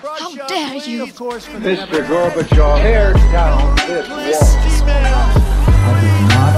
[0.00, 1.04] How dare you!
[1.04, 2.00] Mr.
[2.08, 4.32] Gorbachev, tear down this wall.
[4.88, 6.56] I did not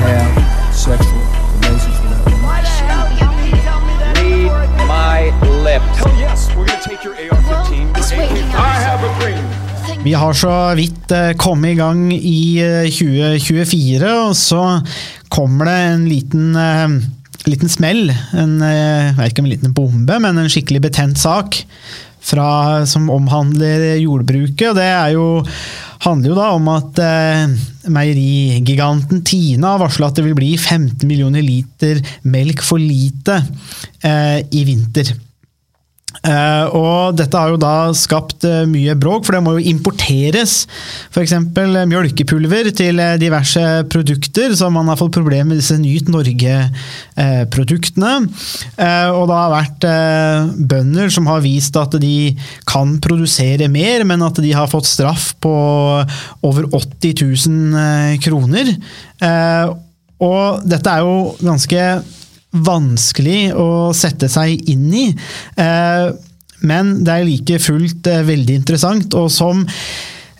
[0.00, 1.20] have sexual
[1.60, 2.32] relations with that.
[4.16, 5.28] Read my
[5.60, 5.98] lips.
[5.98, 7.98] Hell yes, we're gonna take your AR-15.
[7.98, 8.54] It's your waking AK.
[8.54, 8.60] up.
[8.60, 9.44] I have a dream.
[10.04, 14.80] Vi har så vidt eh, kommet i gang i eh, 2024, og så
[15.28, 16.88] kommer det en liten, eh,
[17.44, 18.08] liten smell.
[18.32, 21.66] En, eh, jeg vet ikke om en liten bombe, men en skikkelig betent sak
[22.22, 24.70] fra, som omhandler jordbruket.
[24.70, 25.26] og Det jo,
[26.06, 27.56] handler jo da om at eh,
[27.92, 33.40] meierigiganten Tina har varsla at det vil bli 15 millioner liter melk for lite
[34.06, 35.12] eh, i vinter.
[36.22, 40.66] Eh, og dette har jo da skapt uh, mye bråk, for det må jo importeres
[41.10, 41.34] f.eks.
[41.90, 48.12] mjølkepulver til uh, diverse produkter, så man har fått problemer med disse Nyt Norge-produktene.
[49.12, 52.32] og det har vært eh, bønder som har vist at de
[52.68, 55.52] kan produsere mer, men at de har fått straff på
[56.46, 58.74] over 80 000 eh, kroner.
[59.22, 59.66] Eh,
[60.22, 61.86] og dette er jo ganske
[62.52, 65.06] vanskelig å sette seg inn i.
[65.56, 66.10] Eh,
[66.62, 69.64] Men det er like fullt eh, veldig interessant, og som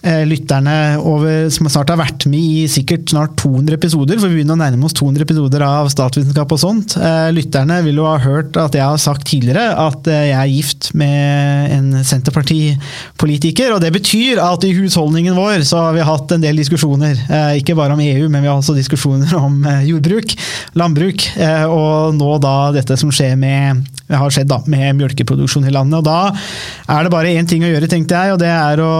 [0.03, 4.56] lytterne over, som snart har vært med i sikkert snart 200 episoder, for vi begynner
[4.56, 6.97] å nærme oss 200 episoder av statsvitenskap og sånt.
[6.98, 10.50] Eh, Lytterne vil jo ha hørt at jeg har sagt tidligere at eh, jeg er
[10.50, 16.34] gift med en Senterpartipolitiker, og det betyr at i husholdningen vår så har vi hatt
[16.34, 19.87] en del diskusjoner, eh, ikke bare om EU, men vi har også diskusjoner om eh,
[19.92, 20.37] jordbruk,
[20.78, 25.72] landbruk, eh, og nå da dette som skjer med har skjedd da, med mjølkeproduksjon i
[25.72, 26.03] landet.
[26.03, 28.92] og Da er det bare én ting å gjøre, tenkte jeg, og det er å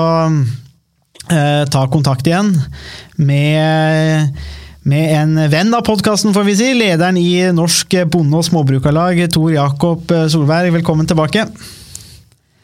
[1.33, 2.52] eh, ta kontakt igjen
[3.16, 4.41] med,
[4.88, 6.72] med en venn av podkasten, får vi si.
[6.78, 10.75] Lederen i Norsk Bonde- og Småbrukarlag, Tor Jakob Solberg.
[10.78, 11.48] Velkommen tilbake.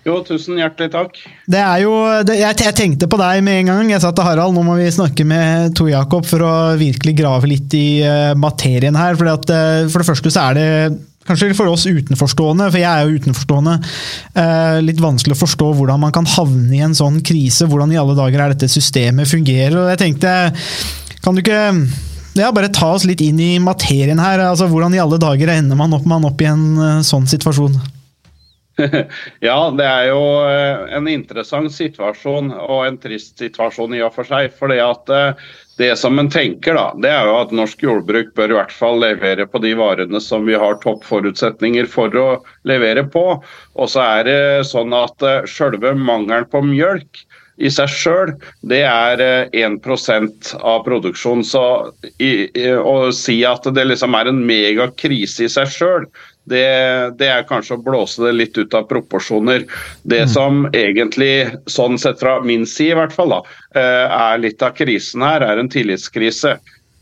[0.09, 1.19] Jo, tusen hjertelig takk.
[1.51, 1.93] Det er jo,
[2.25, 3.91] det, jeg, jeg tenkte på deg med en gang.
[3.93, 7.51] Jeg sa til Harald nå må vi snakke med Tor Jakob for å virkelig grave
[7.51, 9.19] litt i uh, materien her.
[9.19, 10.69] At, uh, for det første så er det
[11.29, 13.77] kanskje for oss utenforstående, for jeg er jo utenforstående,
[14.43, 17.69] eh, litt vanskelig å forstå hvordan man kan havne i en sånn krise.
[17.69, 19.77] Hvordan i alle dager er dette systemet fungerer.
[19.79, 20.35] Og jeg tenkte,
[21.23, 21.61] kan du ikke
[22.39, 24.41] ja, bare ta oss litt inn i materien her.
[24.49, 27.79] altså Hvordan i alle dager ender man opp, man opp i en sånn situasjon?
[29.49, 34.29] ja, det er jo eh, en interessant situasjon og en trist situasjon i og for
[34.29, 34.53] seg.
[34.59, 38.53] fordi at eh, det som en tenker da, det er jo at norsk jordbruk bør
[38.53, 42.29] i hvert fall levere på de varene som vi har toppforutsetninger for å
[42.69, 43.25] levere på.
[43.79, 44.41] Og så er det
[44.71, 47.23] sånn at eh, selve mangelen på mjølk
[47.59, 48.33] i seg sjøl,
[48.71, 51.43] det er 1% av produksjonen.
[51.47, 51.63] Så
[52.19, 56.07] i, i, å si at det liksom er en megakrise i seg sjøl,
[56.51, 59.67] det, det, er kanskje å blåse det litt ut av proporsjoner.
[60.03, 60.33] Det Mm.
[60.33, 63.43] som egentlig, sånn sett fra min side i hvert fall, da,
[63.79, 66.57] er litt av krisen her, er en tillitskrise.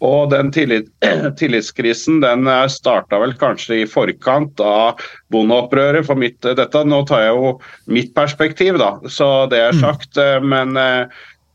[0.04, 0.90] Og den tillit,
[1.40, 5.00] tillitskrisen den starta vel kanskje i forkant av
[5.32, 6.04] bondeopprøret.
[6.06, 7.54] For mitt, dette, nå tar jeg jo
[7.88, 10.20] mitt perspektiv, da, så det er sagt.
[10.44, 10.76] Men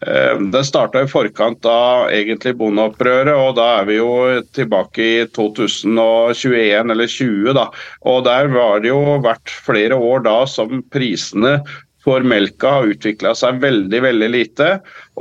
[0.01, 4.13] den starta i forkant av egentlig bondeopprøret, og da er vi jo
[4.57, 7.53] tilbake i 2021 eller 2020.
[7.53, 7.67] da,
[8.09, 11.59] Og der var det jo vært flere år da som prisene
[12.01, 14.69] for melka har utvikla seg veldig veldig lite,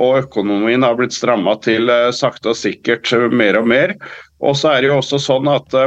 [0.01, 3.93] og økonomien har blitt stramma til sakte og sikkert mer og mer.
[4.41, 5.77] Og så er det jo også sånn at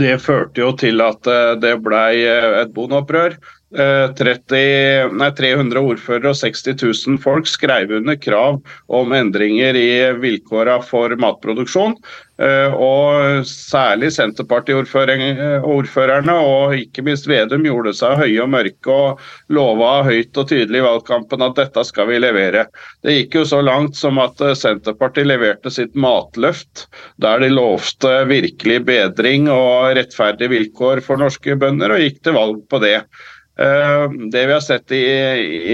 [0.00, 1.28] det førte jo til at
[1.60, 2.04] det ble
[2.62, 3.36] et bondeopprør.
[3.74, 9.88] 30, nei, 300 ordførere og 60 000 folk skrev under krav om endringer i
[10.22, 11.96] vilkårene for matproduksjon.
[12.34, 19.20] Og særlig Senterparti-ordførerne og ikke minst Vedum gjorde seg høye og mørke og
[19.54, 22.66] lova høyt og tydelig i valgkampen at dette skal vi levere.
[23.06, 26.88] Det gikk jo så langt som at Senterpartiet leverte sitt matløft,
[27.22, 32.58] der de lovte virkelig bedring og rettferdige vilkår for norske bønder, og gikk til valg
[32.66, 32.98] på det.
[33.56, 35.02] Det vi har sett i,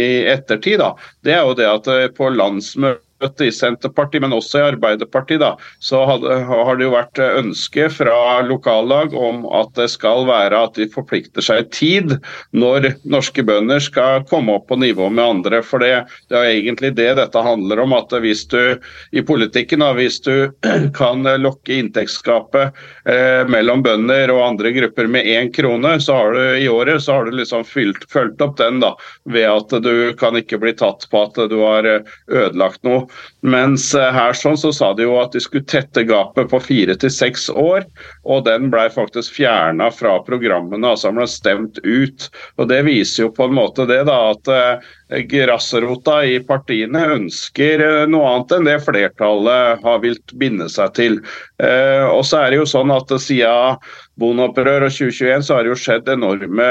[0.03, 0.91] i ettertid, da,
[1.25, 6.03] det er jo det at på landsmøtet i Senterpartiet, men også i Arbeiderpartiet, da, så
[6.07, 11.45] har det jo vært ønske fra lokallag om at det skal være at de forplikter
[11.45, 12.17] seg tid
[12.57, 15.63] når norske bønder skal komme opp på nivå med andre.
[15.67, 17.95] For det, det er egentlig det dette handler om.
[17.97, 18.77] at hvis du
[19.13, 20.51] i politikken, da, hvis du
[20.99, 26.43] kan lokke inntektsgapet eh, mellom bønder og andre grupper med én krone så har du
[26.61, 28.95] i året, så har du liksom fulgt opp den da,
[29.25, 31.89] ved at du kan ikke bli tatt på at du har
[32.31, 33.10] ødelagt noe.
[33.41, 36.97] Mens eh, her sånn så sa de jo at de skulle tette gapet på fire
[37.01, 37.87] til seks år,
[38.29, 40.85] og den ble faktisk fjerna fra programmene.
[40.87, 42.29] altså Den ble stemt ut.
[42.59, 47.87] og Det viser jo på en måte det da, at eh, grasrota i partiene ønsker
[47.87, 51.21] eh, noe annet enn det flertallet har vilt binde seg til.
[51.61, 53.77] Og så er det jo sånn at Siden
[54.21, 56.69] bondeopprør og 2021 så har det jo skjedd enorme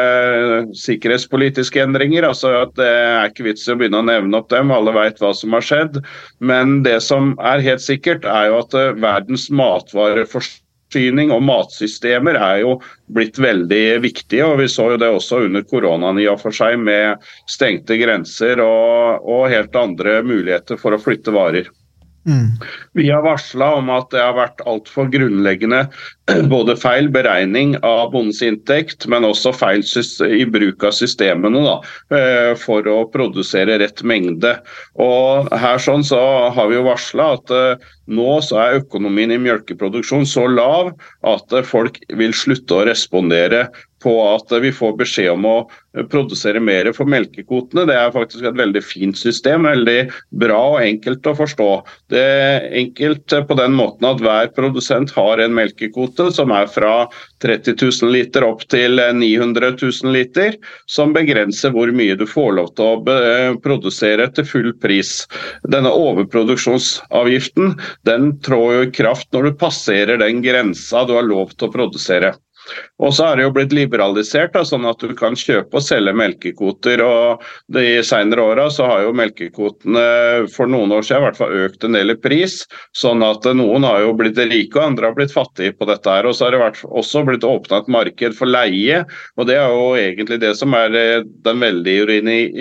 [0.78, 2.28] sikkerhetspolitiske endringer.
[2.30, 5.22] altså at Det er ikke vits i å begynne å nevne opp dem, alle vet
[5.22, 6.02] hva som har skjedd.
[6.40, 12.62] Men det som er helt sikkert, er jo at eh, verdens matvareforsyning og matsystemer er
[12.64, 12.78] jo
[13.16, 14.46] blitt veldig viktige.
[14.46, 18.62] og Vi så jo det også under koronaen i og for seg, med stengte grenser
[18.66, 21.72] og, og helt andre muligheter for å flytte varer.
[22.28, 22.52] Mm.
[22.94, 25.86] Vi har varsla om at det har vært altfor grunnleggende
[26.54, 29.86] både feil beregning av bondens inntekt, men også feil
[30.28, 31.78] i bruk av systemene da,
[32.16, 34.58] eh, for å produsere rett mengde.
[35.00, 36.20] Og her sånn så
[36.54, 40.92] har vi jo varsla at eh, nå så er økonomien i melkeproduksjon så lav
[41.30, 43.68] at folk vil slutte å respondere
[44.04, 45.58] på at vi får beskjed om å
[46.12, 47.86] produsere mer for melkekvotene.
[47.90, 49.98] Det er faktisk et veldig fint system, veldig
[50.42, 51.70] bra og enkelt å forstå.
[52.14, 56.94] Det er enkelt på den måten at hver produsent har en melkekvote som er fra
[57.44, 60.58] 30 000 liter opp til 900 000 liter,
[60.90, 65.24] som begrenser hvor mye du får lov til å produsere til full pris.
[65.68, 67.76] Denne overproduksjonsavgiften
[68.08, 71.74] den trår jo i kraft når du passerer den grensa du har lov til å
[71.74, 72.36] produsere.
[73.00, 76.14] Og så har det jo blitt liberalisert, da, sånn at du kan kjøpe og selge
[76.18, 77.04] melkekvoter.
[77.04, 81.86] og De senere åra har jo melkekvotene for noen år siden i hvert fall økt
[81.88, 82.62] en del i pris.
[82.98, 86.10] Sånn at noen har jo blitt rike og andre har blitt fattige på dette.
[86.10, 89.06] her, og Så har det vært, også blitt åpna et marked for leie.
[89.38, 92.08] og Det er jo egentlig det som er eh, den veldige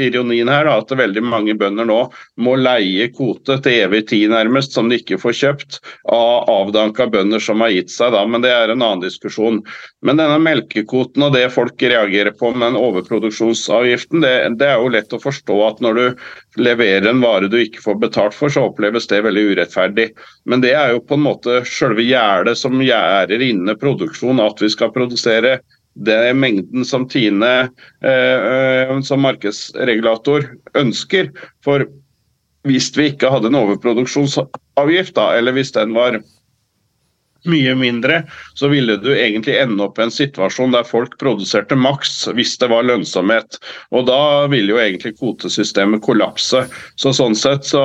[0.09, 0.65] ironien her.
[0.65, 2.01] Da, at veldig mange bønder nå
[2.39, 5.81] må leie kvote til evig tid nærmest, som de ikke får kjøpt
[6.13, 8.13] av avdanka bønder som har gitt seg.
[8.13, 9.63] da, Men det er en annen diskusjon.
[10.07, 14.93] Men denne melkekvoten og det folk reagerer på med den overproduksjonsavgiften, det, det, er jo
[14.95, 18.69] lett å forstå at når du leverer en vare du ikke får betalt for, så
[18.69, 20.13] oppleves det veldig urettferdig.
[20.47, 24.71] Men det er jo på en måte selve gjerdet som gjerder inne produksjon, at vi
[24.71, 25.59] skal produsere
[25.99, 30.47] den mengden som Tine eh, eh, som markedsregulator
[30.79, 31.33] ønsker.
[31.67, 31.89] For
[32.69, 36.21] hvis vi ikke hadde en overproduksjonsavgift, da, eller hvis den var
[37.51, 38.23] mye mindre,
[38.59, 42.71] så ville du egentlig ende opp i en situasjon der folk produserte maks hvis det
[42.73, 43.59] var lønnsomhet.
[43.95, 46.65] Og da ville jo egentlig kvotesystemet kollapse.
[47.01, 47.85] Så sånn sett så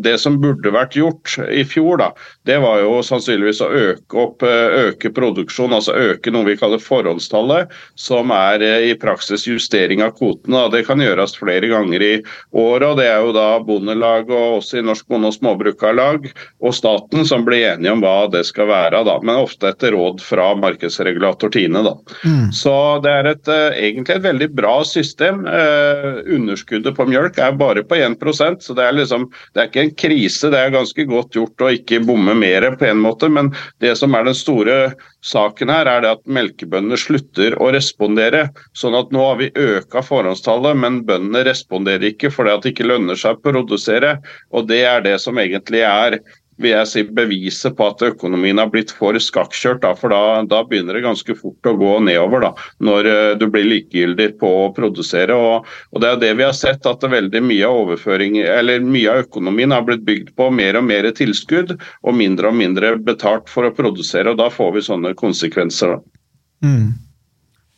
[0.00, 2.10] Det som burde vært gjort i fjor, da,
[2.48, 7.70] det var jo sannsynligvis å øke opp øke produksjon, altså øke noe vi kaller forhåndstallet,
[7.98, 10.66] som er eh, i praksis justering av kvotene.
[10.72, 12.12] Det kan gjøres flere ganger i
[12.50, 16.30] året, og det er jo da Bondelaget og også i Norsk Bonde- og Småbrukarlag
[16.60, 19.94] og staten som blir enige om hva det skal være være, da, men ofte etter
[19.94, 21.82] råd fra markedsregulator Tine.
[21.86, 21.94] Da.
[22.24, 22.50] Mm.
[22.54, 25.44] Så det er et, uh, egentlig et veldig bra system.
[25.46, 29.84] Eh, underskuddet på mjølk er bare på 1% så det er, liksom, det er ikke
[29.84, 30.50] en krise.
[30.52, 33.52] Det er ganske godt gjort å ikke bomme mer på en måte, men
[33.82, 34.78] det som er den store
[35.26, 38.46] saken her, er det at melkebøndene slutter å respondere.
[38.78, 42.88] Sånn at nå har vi øka forhåndstallet, men bøndene responderer ikke fordi at det ikke
[42.88, 44.16] lønner seg å produsere.
[44.56, 46.20] Og det er det som egentlig er
[46.60, 49.82] vil jeg si, beviset på at økonomien har blitt for skakkjørt.
[49.84, 52.52] Da, for da, da, begynner det ganske fort å gå nedover da,
[52.84, 55.36] når uh, du blir likegyldig på å produsere.
[55.36, 59.12] Og, og, Det er det vi har sett, at veldig mye av overføring, eller mye
[59.12, 63.50] av økonomien har blitt bygd på mer og mer tilskudd og mindre og mindre betalt
[63.52, 64.32] for å produsere.
[64.32, 65.96] og Da får vi sånne konsekvenser.
[65.96, 66.20] da.
[66.66, 66.90] Mm.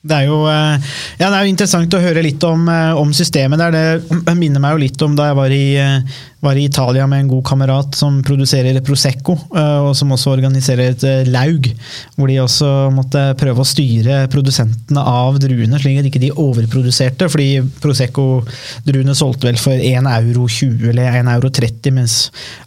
[0.03, 3.13] Det er, jo, eh, ja, det er jo interessant å høre litt om, eh, om
[3.15, 4.01] systemet der.
[4.11, 7.23] Det minner meg jo litt om da jeg var i, eh, var i, Italia med
[7.23, 11.69] en god kamerat som produserer Prosecco, og som også organiserer et laug.
[12.17, 17.29] Hvor de også måtte prøve å styre produsentene av druene, slik at ikke de overproduserte.
[17.33, 20.49] Fordi Prosecco-druene solgte vel for 1,20 euro
[20.91, 22.19] eller 1,30 euro, mens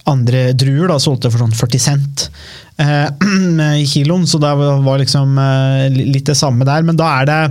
[0.10, 2.28] andre druer da solgte for sånn 40 cent
[2.82, 3.08] eh,
[3.84, 6.86] i kiloen, så det var liksom eh, litt det samme der.
[6.88, 7.42] Men da er det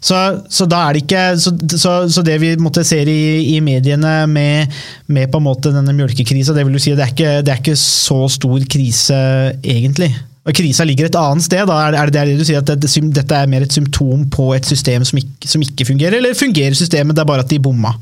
[0.00, 0.16] så,
[0.48, 4.72] så, det ikke Så, det vi måtte ser i, i mediene med,
[5.06, 7.60] med, på en måte denne mjølkekrisa, det vil du si det er ikke, det er
[7.60, 9.20] ikke så stor krise,
[9.60, 10.10] egentlig?
[10.56, 11.66] Krisa ligger et annet sted?
[11.68, 11.76] Da.
[11.92, 15.20] Er det det du sier, at dette er mer et symptom på et system som
[15.20, 17.92] ikke, som ikke fungerer, eller fungerer systemet, det er bare at de bomma?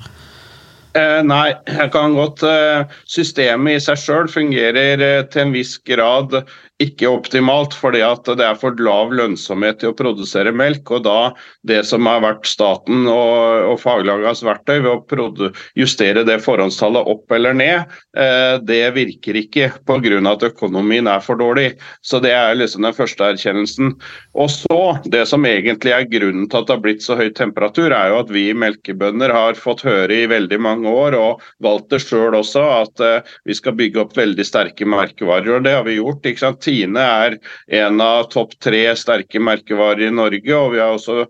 [0.96, 5.76] Eh, nei, jeg kan godt eh, Systemet i seg sjøl fungerer eh, til en viss
[5.84, 6.38] grad
[6.78, 10.90] ikke optimalt, fordi at det er for lav lønnsomhet til å produsere melk.
[10.94, 11.32] og da
[11.66, 17.34] Det som har vært staten og, og faglagets verktøy ved å justere det forhåndstallet opp
[17.34, 19.98] eller ned, eh, det virker ikke pga.
[20.28, 21.74] at økonomien er for dårlig.
[22.02, 23.98] Så Det er liksom den første erkjennelsen.
[24.34, 27.90] Og så, Det som egentlig er grunnen til at det har blitt så høy temperatur,
[27.90, 32.02] er jo at vi melkebønder har fått høre i veldig mange år, og valgt det
[32.02, 35.56] sjøl også, at eh, vi skal bygge opp veldig sterke merkevarer.
[35.56, 36.22] og Det har vi gjort.
[36.22, 36.67] ikke sant?
[36.68, 37.38] Tine er
[37.80, 41.24] en av topp tre sterke merkevarer i Norge, og vi har også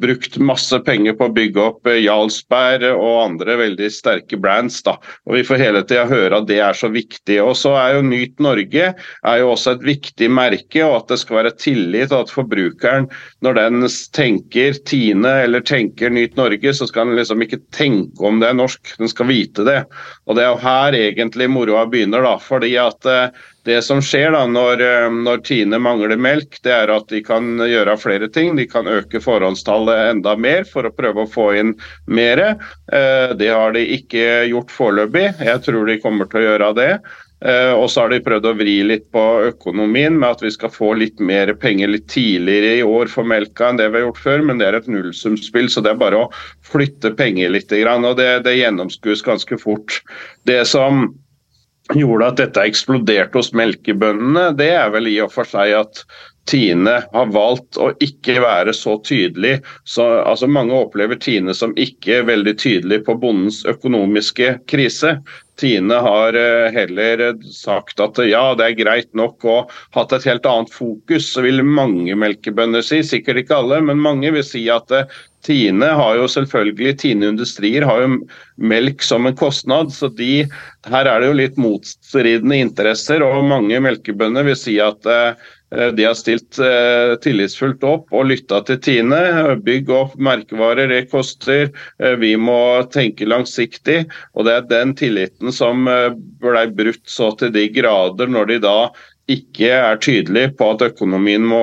[0.00, 4.78] brukt masse penger på å bygge opp eh, Jarlsberg og andre veldig sterke brands.
[4.86, 4.96] Da.
[5.26, 7.40] Og Vi får hele tida høre at det er så viktig.
[7.42, 11.20] Og så er jo Nyt Norge er jo også et viktig merke, og at det
[11.24, 13.08] skal være tillit, og at forbrukeren,
[13.44, 18.40] når den tenker Tine eller tenker Nyt Norge, så skal den liksom ikke tenke om
[18.40, 19.80] det er norsk, den skal vite det.
[20.28, 24.34] Og Det er jo her egentlig moroa begynner, da, fordi at eh, det som skjer
[24.34, 28.54] da når, eh, når, Tine mangler melk, det er at de kan gjøre flere ting.
[28.58, 31.74] De kan øke forhåndstallet enda mer for å prøve å få inn
[32.06, 32.42] mer.
[32.92, 35.30] Eh, det har de ikke gjort foreløpig.
[35.40, 36.90] Jeg tror de kommer til å gjøre det.
[37.44, 40.72] Eh, og så har de prøvd å vri litt på økonomien med at vi skal
[40.72, 44.22] få litt mer penger litt tidligere i år for melka enn det vi har gjort
[44.22, 46.30] før, men det er et nullsumspill, så det er bare å
[46.64, 47.74] flytte penger litt.
[47.74, 50.00] Og det, det gjennomskues ganske fort.
[50.48, 51.10] Det som
[51.92, 56.04] gjorde at dette eksploderte hos melkebøndene, det er vel i og for seg at
[56.48, 59.54] Tine har valgt å ikke være så tydelig.
[59.88, 65.14] Så, altså Mange opplever Tine som ikke veldig tydelig på bondens økonomiske krise.
[65.60, 70.48] Tine har eh, heller sagt at ja, det er greit nok og hatt et helt
[70.50, 73.00] annet fokus, så vil mange melkebønder si.
[73.06, 75.08] Sikkert ikke alle, men mange vil si at eh,
[75.44, 78.14] Tine har jo selvfølgelig, Tine Industrier har jo
[78.56, 80.46] melk som en kostnad, så de,
[80.88, 83.24] her er det jo litt motstridende interesser.
[83.24, 88.62] og Mange melkebønder vil si at eh, de har stilt eh, tillitsfullt opp og lytta
[88.68, 89.22] til Tine.
[89.66, 91.68] Bygg opp merkevarer, det koster.
[92.00, 92.58] Eh, vi må
[92.94, 94.04] tenke langsiktig.
[94.32, 98.62] og Det er den tilliten som blei ble brutt så til de grader når de
[98.64, 98.78] da
[99.30, 101.62] ikke er tydelig på at økonomien må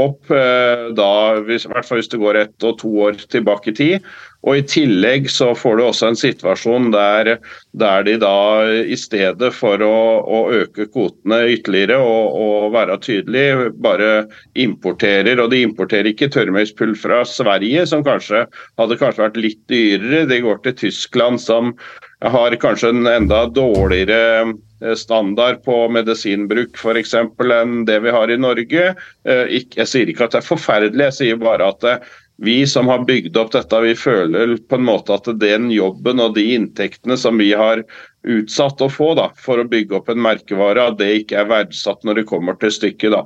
[0.00, 1.10] opp, da,
[1.44, 4.08] hvis, i hvert fall hvis det går ett og to år tilbake i tid.
[4.46, 7.32] Og I tillegg så får du også en situasjon der,
[7.74, 8.36] der de da
[8.78, 15.42] i stedet for å, å øke kvotene ytterligere og, og, være tydelig, bare importerer.
[15.42, 18.46] Og de importerer ikke tørrmøyspull fra Sverige, som kanskje
[18.78, 20.28] hadde kanskje vært litt dyrere.
[20.30, 21.74] De går til Tyskland, som
[22.22, 24.52] har kanskje en enda dårligere Eh,
[24.96, 27.14] standard på medisinbruk f.eks.
[27.16, 28.92] enn det vi har i Norge.
[29.24, 32.14] Eh, jeg sier ikke at det er forferdelig, jeg sier bare at eh,
[32.44, 36.34] vi som har bygd opp dette, vi føler på en måte at den jobben og
[36.36, 37.80] de inntektene som vi har
[38.26, 42.04] utsatt å få da, for å bygge opp en merkevare, at det ikke er verdsatt
[42.06, 43.14] når det kommer til stykket.
[43.14, 43.22] da.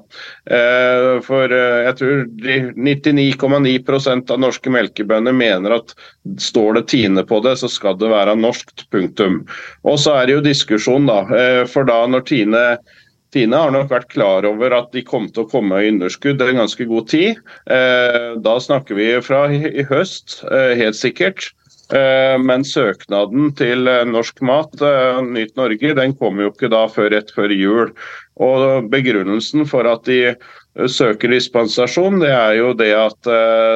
[0.53, 2.25] Eh, for eh, jeg tror
[2.77, 5.95] 99,9% av norske melkebønder mener at
[6.41, 8.87] står det Tine på det, så skal det være norskt.
[8.91, 9.45] Punktum.
[9.87, 11.23] Og så er det jo diskusjon, da.
[11.37, 12.65] Eh, for da når Tine
[13.31, 16.65] Tine har nok vært klar over at de kom til å komme i underskudd en
[16.65, 17.39] ganske god tid.
[17.71, 21.53] Da snakker vi fra i høst, helt sikkert.
[21.91, 26.85] Eh, men søknaden til eh, Norsk Mat, eh, Nyt Norge, den kommer jo ikke da
[26.91, 27.91] før rett før jul.
[28.41, 30.37] Og Begrunnelsen for at de
[30.89, 33.29] søker dispensasjon, det er jo det at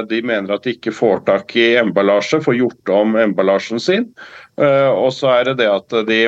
[0.09, 4.07] de mener at de ikke får tak i emballasje, får gjort om emballasjen sin.
[4.57, 6.21] Og så er det det at de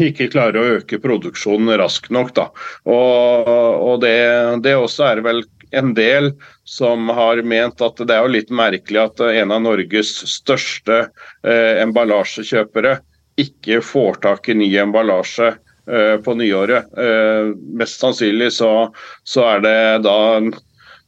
[0.00, 2.32] ikke klarer å øke produksjonen raskt nok.
[2.34, 2.48] Da.
[2.88, 3.52] Og,
[3.84, 4.16] og det,
[4.64, 5.44] det, også er vel
[5.76, 6.32] en del
[6.64, 11.04] som har ment at det er jo litt merkelig at en av Norges største
[11.44, 12.98] eh, emballasjekjøpere
[13.40, 16.88] ikke får tak i ny emballasje eh, på nyåret.
[16.96, 18.70] Eh, mest sannsynlig så,
[19.28, 20.18] så, er det da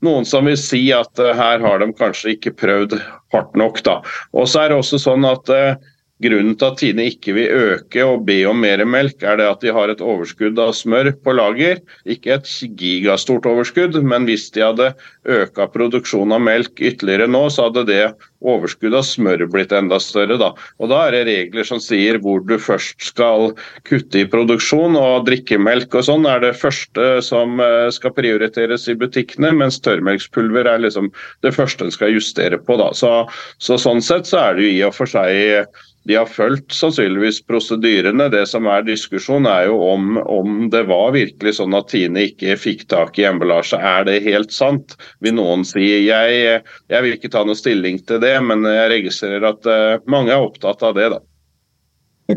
[0.05, 2.99] noen som vil si at eh, her har de kanskje ikke prøvd
[3.35, 3.81] hardt nok.
[3.87, 4.01] da.
[4.37, 5.77] Og så er det også sånn at eh,
[6.25, 9.61] Grunnen til at Tine ikke vil øke og be om mer melk, er det at
[9.61, 11.83] de har et overskudd av smør på lager.
[12.09, 12.49] Ikke et
[12.81, 14.87] gigastort overskudd, men hvis de hadde
[15.29, 18.01] øka produksjonen av melk ytterligere nå, så hadde det
[18.41, 20.39] overskuddet av smør blitt enda større.
[20.41, 20.49] Da.
[20.81, 23.53] Og da er det regler som sier hvor du først skal
[23.85, 28.97] kutte i produksjon, og drikkemelk og sånn er det første som eh, skal prioriteres i
[28.97, 31.13] butikkene, mens tørrmelkspulver er liksom
[31.45, 32.79] det første en skal justere på.
[32.81, 32.89] Da.
[32.97, 33.13] Så,
[33.61, 35.69] så sånn sett så er det jo i og for seg
[36.07, 38.29] de har fulgt sannsynligvis prosedyrene.
[38.31, 42.55] Det som er diskusjon, er jo om, om, det var virkelig sånn at Tine ikke
[42.61, 43.81] fikk tak i emballasje.
[43.81, 44.95] Er det helt sant,
[45.25, 45.85] vil noen si.
[46.07, 46.61] Jeg,
[46.93, 50.47] jeg, vil ikke ta noe stilling til det, men jeg registrerer at uh, mange er
[50.47, 51.11] opptatt av det.
[51.17, 51.23] da.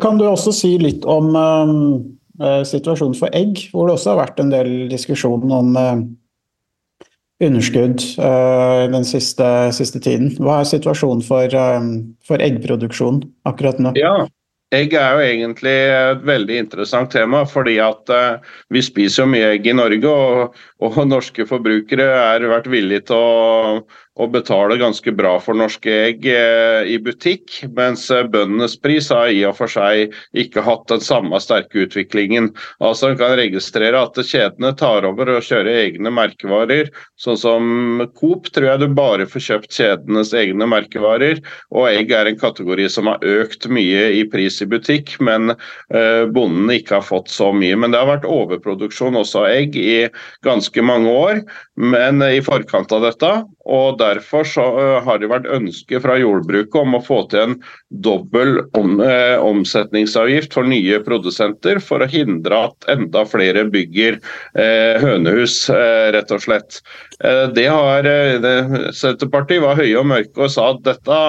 [0.01, 4.41] Kan du også si litt om eh, situasjonen for egg, hvor det også har vært
[4.41, 6.03] en del diskusjon om eh,
[7.43, 10.33] underskudd eh, den siste, siste tiden.
[10.39, 11.87] Hva er situasjonen for, eh,
[12.27, 13.95] for eggproduksjon akkurat nå?
[13.99, 14.27] Ja,
[14.69, 19.47] Egg er jo egentlig et veldig interessant tema, fordi at uh, vi spiser jo mye
[19.55, 20.11] egg i Norge.
[20.11, 23.79] Og, og norske forbrukere har vært villige til å,
[24.19, 29.31] og betaler ganske bra for norske egg eh, i butikk, mens eh, bøndenes pris har
[29.31, 32.51] i og for seg ikke hatt den samme sterke utviklingen.
[32.83, 36.91] Altså En kan registrere at kjedene tar over og kjører egne merkevarer.
[37.19, 41.39] Sånn som Coop tror jeg du bare får kjøpt kjedenes egne merkevarer,
[41.73, 45.55] og egg er en kategori som har økt mye i pris i butikk, men
[45.89, 47.77] bondene bonden ikke har fått så mye.
[47.77, 50.09] Men det har vært overproduksjon også av egg i
[50.45, 51.41] ganske mange år,
[51.79, 53.31] men i forkant av dette.
[53.69, 54.65] og Derfor så
[55.05, 57.55] har det vært ønske fra jordbruket om å få til en
[57.89, 64.19] dobbel om, eh, omsetningsavgift for nye produsenter, for å hindre at enda flere bygger
[64.55, 66.81] eh, hønehus, eh, rett og slett.
[67.23, 68.07] Eh, det har
[68.95, 71.19] Senterpartiet var høye og mørke og sa at dette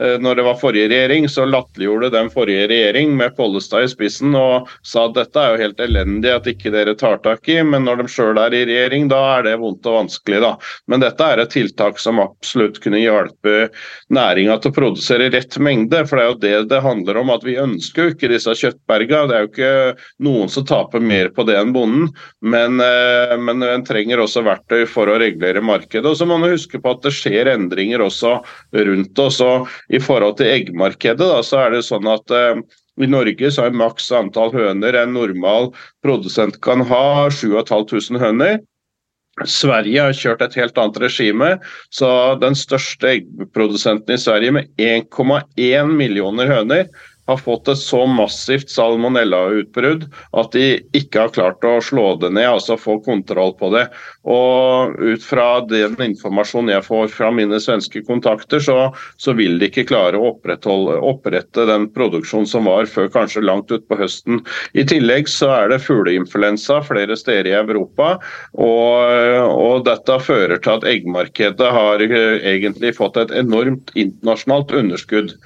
[0.00, 4.34] Eh, når det var forrige regjering, så latterliggjorde den forrige regjering med Pollestad i spissen
[4.36, 7.86] og sa at dette er jo helt elendig at ikke dere tar tak i, men
[7.88, 10.52] når de sjøl er i regjering, da er det vondt og vanskelig, da.
[10.92, 13.70] Men dette er et tiltak som absolutt kunne hjelpe
[14.12, 17.32] næringa til å produsere rett mengde, for det er jo det det handler om.
[17.32, 19.24] At vi ønsker jo ikke disse kjøttberga.
[19.30, 19.72] Det er jo ikke
[20.28, 22.12] noen som taper mer på det enn bonden,
[22.44, 26.06] men, eh, men en trenger også verktøy for å regulere markedet.
[26.08, 28.38] Og så må man huske på at det skjer endringer også
[28.88, 29.40] rundt oss.
[29.40, 32.62] og i forhold til eggmarkedet da, så er det sånn at eh,
[32.96, 35.72] i Norge så er maks antall høner en normal
[36.04, 38.58] produsent kan ha, 7500 høner.
[39.44, 41.50] Sverige har kjørt et helt annet regime.
[41.92, 46.88] så Den største eggprodusenten i Sverige med 1,1 millioner høner
[47.26, 50.06] har fått et så massivt salmonellautbrudd
[50.38, 50.66] at de
[50.96, 53.86] ikke har klart å slå det ned, altså få kontroll på det.
[54.26, 58.90] Og Ut fra den informasjonen jeg får fra mine svenske kontakter, så,
[59.22, 63.98] så vil de ikke klare å opprette den produksjonen som var før kanskje langt utpå
[64.00, 64.42] høsten.
[64.74, 68.16] I tillegg så er det fugleinfluensa flere steder i Europa,
[68.54, 75.36] og, og dette fører til at eggmarkedet har eh, egentlig fått et enormt internasjonalt underskudd.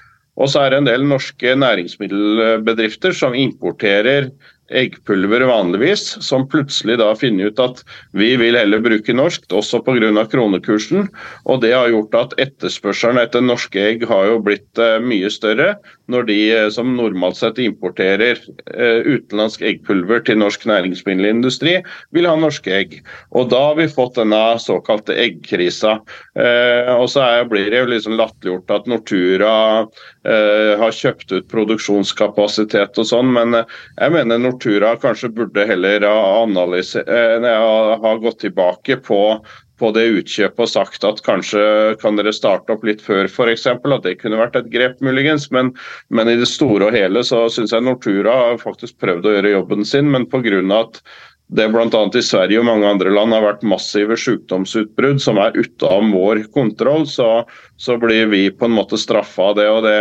[0.40, 4.30] Og så er det en del norske næringsmiddelbedrifter som importerer
[4.70, 7.82] eggpulver vanligvis, som plutselig da finner ut at
[8.16, 10.24] vi vil heller bruke norsk, også pga.
[10.30, 11.08] kronekursen.
[11.44, 15.74] Og det har gjort at etterspørselen etter norske egg har jo blitt uh, mye større,
[16.10, 18.40] når de uh, som normalt sett importerer
[18.74, 21.78] eh, utenlandsk eggpulver til norsk næringsmiddelindustri,
[22.14, 22.98] vil ha norske egg.
[23.36, 25.98] Og da har vi fått denne såkalte eggkrisa.
[26.96, 29.52] og så er, blir det jo liksom latterliggjort at Nortura
[30.80, 37.48] har kjøpt ut produksjonskapasitet og sånn, men jeg mener Nortura kanskje burde heller ha, eh,
[38.04, 39.20] ha gått tilbake på,
[39.80, 41.62] på det utkjøpet og sagt at kanskje
[42.02, 43.66] kan dere starte opp litt før f.eks.
[43.70, 45.48] At det kunne vært et grep, muligens.
[45.54, 45.72] Men,
[46.12, 49.56] men i det store og hele så syns jeg Nortura har faktisk prøvd å gjøre
[49.56, 50.60] jobben sin, men pga.
[50.76, 51.02] at
[51.50, 52.02] det bl.a.
[52.14, 57.08] i Sverige og mange andre land har vært massive sykdomsutbrudd som er ute vår kontroll,
[57.10, 57.42] så,
[57.74, 59.66] så, blir vi på en måte straffa av det.
[59.66, 59.96] og Det,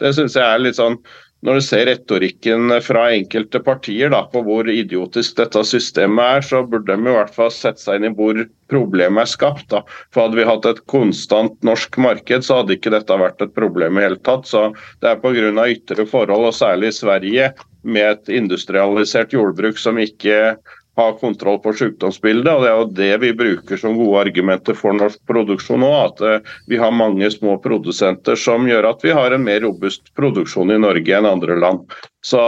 [0.00, 0.96] det syns jeg er litt sånn
[1.46, 6.64] når du ser retorikken fra enkelte partier da, på hvor idiotisk dette systemet er, så
[6.66, 8.40] burde de i hvert fall sette seg inn i hvor
[8.72, 9.68] problemet er skapt.
[9.70, 9.84] Da.
[10.10, 14.00] For Hadde vi hatt et konstant norsk marked, så hadde ikke dette vært et problem
[14.00, 14.50] i hele tatt.
[14.50, 15.68] Så Det er pga.
[15.70, 17.52] ytre forhold, og særlig i Sverige,
[17.86, 20.56] med et industrialisert jordbruk som ikke
[20.96, 22.52] ha kontroll på sykdomsbildet.
[22.52, 25.92] og Det er jo det vi bruker som gode argumenter for norsk produksjon nå.
[26.06, 30.08] At eh, vi har mange små produsenter som gjør at vi har en mer robust
[30.16, 31.84] produksjon i Norge enn andre land.
[32.24, 32.40] Så,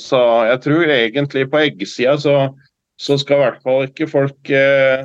[0.00, 2.36] så jeg tror egentlig på eggsida så,
[3.00, 5.04] så, skal i hvert fall ikke folk eh,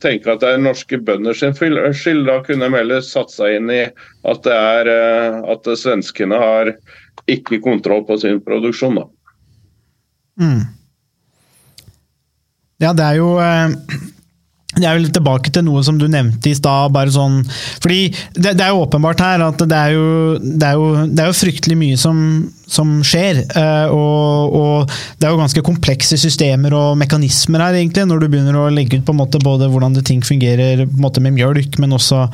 [0.00, 2.24] tenke at det er norske bønder sin skyld.
[2.30, 6.72] Da kunne de heller seg inn i at, det er, eh, at svenskene har
[7.28, 9.02] ikke kontroll på sin produksjon.
[9.02, 9.10] da.
[10.40, 10.62] Mm.
[12.82, 13.36] Ja, det er jo
[14.80, 16.96] jeg det er tilbake til noe som du nevnte i stad.
[17.12, 17.42] sånn,
[17.82, 21.20] fordi det, det, er jo åpenbart her at det er jo, det er jo, det
[21.20, 22.16] er jo fryktelig mye som,
[22.64, 23.42] som skjer.
[23.52, 28.28] Eh, og, og, det er jo ganske komplekse systemer og mekanismer her, egentlig, når du
[28.32, 31.20] begynner å legge ut på en måte både hvordan det ting fungerer på en måte
[31.20, 32.24] med mjølk, men også,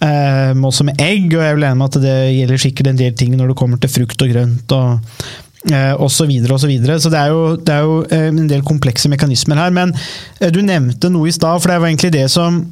[0.00, 1.28] eh, også med egg.
[1.36, 3.76] og jeg vil enig med at Det gjelder sikkert en del ting når det kommer
[3.76, 4.72] til frukt og grønt.
[4.72, 6.14] og eh, osv.
[6.16, 6.98] Så, videre, og så, videre.
[7.00, 9.74] så det er, jo, det er jo eh, en del komplekse mekanismer her.
[9.74, 9.94] Men
[10.40, 12.64] eh, du nevnte noe i stad, for det var egentlig det som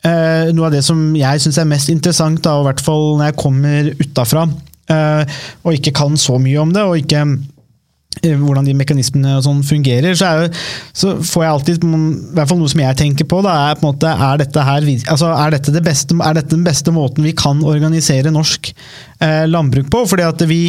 [0.00, 3.34] noe av det som jeg syns er mest interessant, da, i hvert fall når jeg
[3.42, 7.20] kommer utafra og ikke kan så mye om det, og ikke
[8.40, 10.48] hvordan de mekanismene og sånn fungerer, så, jo-
[10.96, 12.00] så får jeg alltid I
[12.34, 15.30] hvert fall noe som jeg tenker på, da, er på måte Er dette her altså,
[15.30, 18.72] er dette, det beste, er dette den beste måten vi kan organisere norsk
[19.24, 20.04] eh, landbruk på?
[20.10, 20.60] Fordi at vi,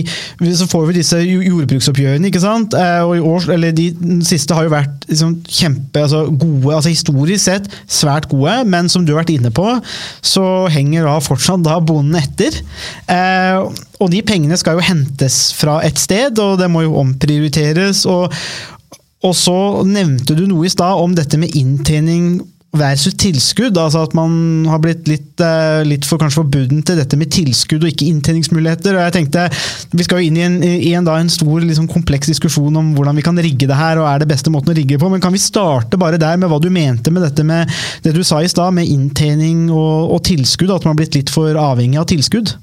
[0.52, 2.76] Så får vi disse jordbruksoppgjørene, ikke sant?
[2.78, 3.90] Eh, og i år, eller de
[4.28, 9.06] siste har jo vært liksom, kjempe altså, gode, altså historisk sett svært gode, men som
[9.06, 9.68] du har vært inne på,
[10.22, 12.58] så henger da fortsatt da bonden etter.
[13.12, 13.62] Eh,
[14.02, 18.06] og de pengene skal jo hentes fra et sted, og det må jo omprioriteres.
[18.10, 18.34] Og,
[19.22, 22.40] og så nevnte du noe i stad om dette med inntjening
[22.78, 23.78] versus tilskudd.
[23.78, 27.84] altså At man har blitt litt, eh, litt for kanskje forbuden til dette med tilskudd
[27.84, 28.96] og ikke inntjeningsmuligheter.
[28.96, 29.50] og jeg tenkte
[29.92, 32.94] Vi skal jo inn i en, i en, da, en stor liksom, kompleks diskusjon om
[32.96, 35.12] hvordan vi kan rigge det her, og er det beste måten å rigge det på.
[35.12, 37.70] Men kan vi starte bare der med hva du mente med dette med
[38.04, 40.72] det du sa i stad, med inntjening og, og tilskudd?
[40.72, 42.56] At man har blitt litt for avhengig av tilskudd?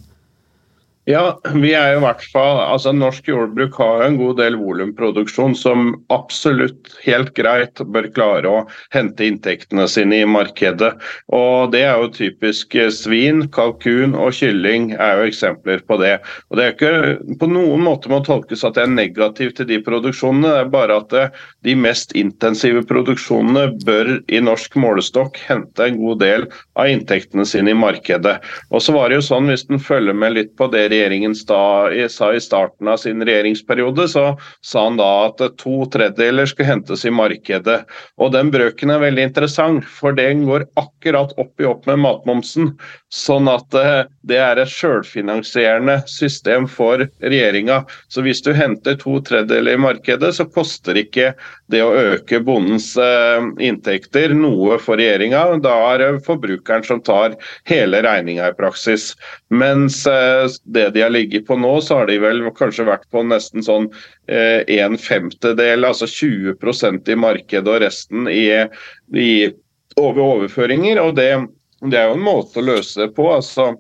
[1.09, 4.59] Ja, vi er jo i hvert fall, altså Norsk jordbruk har jo en god del
[4.61, 8.59] volumproduksjon som absolutt helt greit bør klare å
[8.93, 10.91] hente inntektene sine i markedet.
[11.33, 16.19] Og Det er jo typisk eh, svin, kalkun og kylling er jo eksempler på det.
[16.51, 19.81] Og Det er ikke på noen måte må tolkes at det er negativt til de
[19.89, 21.25] produksjonene, det er bare at det,
[21.65, 27.73] de mest intensive produksjonene bør i norsk målestokk hente en god del av inntektene sine
[27.73, 28.37] i markedet.
[28.69, 32.33] Og så var det jo sånn, Hvis en følger med litt på det regjeringen sa
[32.35, 34.25] i starten av sin regjeringsperiode, så
[34.65, 37.81] sa han da at to tredjedeler skulle hentes i markedet.
[38.19, 42.73] Og Den brøken er veldig interessant, for den går akkurat opp i opp med matmomsen.
[43.15, 47.81] Sånn at eh, det er et selvfinansierende system for regjeringa.
[48.13, 51.33] Så hvis du henter to tredjedeler i markedet, så koster ikke
[51.73, 55.45] det å øke bondens eh, inntekter noe for regjeringa.
[55.65, 59.13] Da er det forbrukeren som tar hele regninga i praksis.
[59.49, 60.45] Mens eh,
[60.89, 63.89] det de har ligget på nå, så har de vel kanskje vært på nesten sånn
[64.27, 68.49] eh, en femtedel, altså 20% i markedet og resten i,
[69.15, 69.33] i
[69.99, 71.01] over overføringer.
[71.03, 71.31] og det,
[71.85, 73.29] det er jo en måte å løse det på.
[73.33, 73.75] altså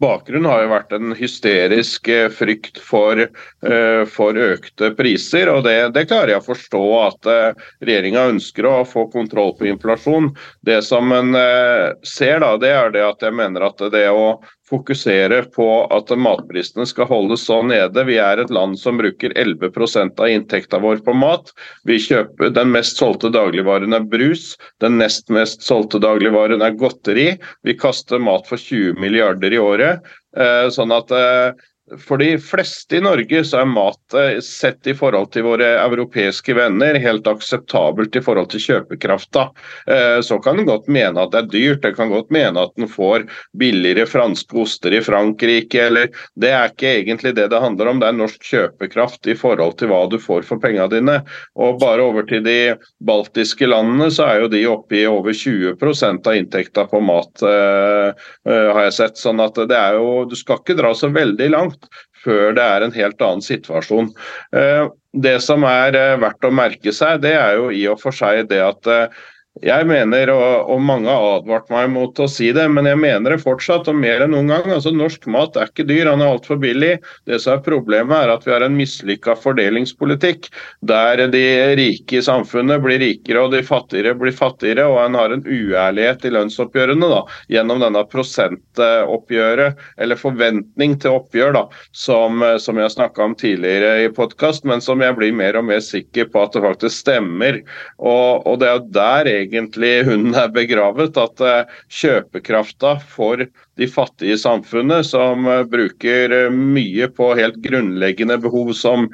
[0.00, 5.50] Bakgrunnen har jo vært en hysterisk eh, frykt for, eh, for økte priser.
[5.52, 7.32] og det, det, klarer jeg å forstå at
[7.84, 10.32] regjeringa ønsker å få kontroll på inflasjon.
[10.64, 11.36] Det som en
[12.06, 16.86] ser, da, det er det at jeg mener at det å fokusere på at matprisene
[16.88, 18.04] skal holdes så nede.
[18.06, 21.52] Vi er et land som bruker 11% av inntekta vår på mat.
[21.88, 24.54] Vi kjøper Den mest solgte dagligvaren er brus.
[24.82, 27.28] Den nest mest solgte dagligvaren er godteri.
[27.66, 30.06] Vi kaster mat for 20 milliarder i året.
[30.70, 31.10] Sånn at
[31.98, 36.98] for de fleste i Norge så er mat sett i forhold til våre europeiske venner
[37.02, 39.46] helt akseptabelt i forhold til kjøpekrafta.
[40.22, 42.90] Så kan en godt mene at det er dyrt, en kan godt mene at en
[42.90, 43.26] får
[43.58, 45.86] billigere franske oster i Frankrike.
[45.86, 49.78] eller Det er ikke egentlig det det handler om, det er norsk kjøpekraft i forhold
[49.80, 51.20] til hva du får for pengene dine.
[51.56, 52.76] Og Bare over til de
[53.06, 58.82] baltiske landene så er jo de oppe i over 20% av inntekta på mat, har
[58.86, 59.18] jeg sett.
[59.20, 61.79] sånn at det er jo, Du skal ikke dra så veldig langt
[62.24, 64.10] før det er en helt annen situasjon.
[65.24, 68.60] Det som er verdt å merke seg, det er jo i og for seg det
[68.64, 68.90] at
[69.58, 73.34] jeg mener, og, og mange har advart meg mot å si det, men jeg mener
[73.34, 74.68] det fortsatt, og mer enn noen gang.
[74.76, 76.92] altså Norsk mat er ikke dyr, han er altfor billig.
[77.26, 80.48] Det som er Problemet er at vi har en mislykka fordelingspolitikk,
[80.86, 81.42] der de
[81.76, 86.24] rike i samfunnet blir rikere og de fattigere blir fattigere, og en har en uærlighet
[86.24, 87.20] i lønnsoppgjørene da,
[87.52, 94.14] gjennom denne prosentoppgjøret, eller forventning til oppgjør, da, som, som jeg snakka om tidligere i
[94.14, 97.60] podkast, men som jeg blir mer og mer sikker på at det faktisk stemmer.
[97.98, 99.39] Og, og det er jo der egentlig
[100.06, 101.16] hunden er begravet.
[101.16, 103.42] At uh, kjøpekrafta for
[103.80, 109.08] de fattige i samfunnet, som uh, bruker uh, mye på helt grunnleggende behov som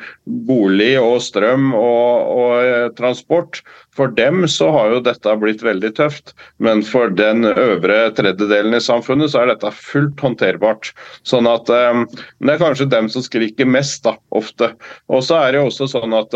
[0.48, 3.62] bolig og strøm og, og transport,
[3.96, 6.34] for dem så har jo dette blitt veldig tøft.
[6.58, 10.92] Men for den øvre tredjedelen i samfunnet så er dette fullt håndterbart.
[11.24, 14.74] Sånn at Det er kanskje dem som skriker mest, da, ofte.
[15.08, 16.34] Og så er det jo også sånn at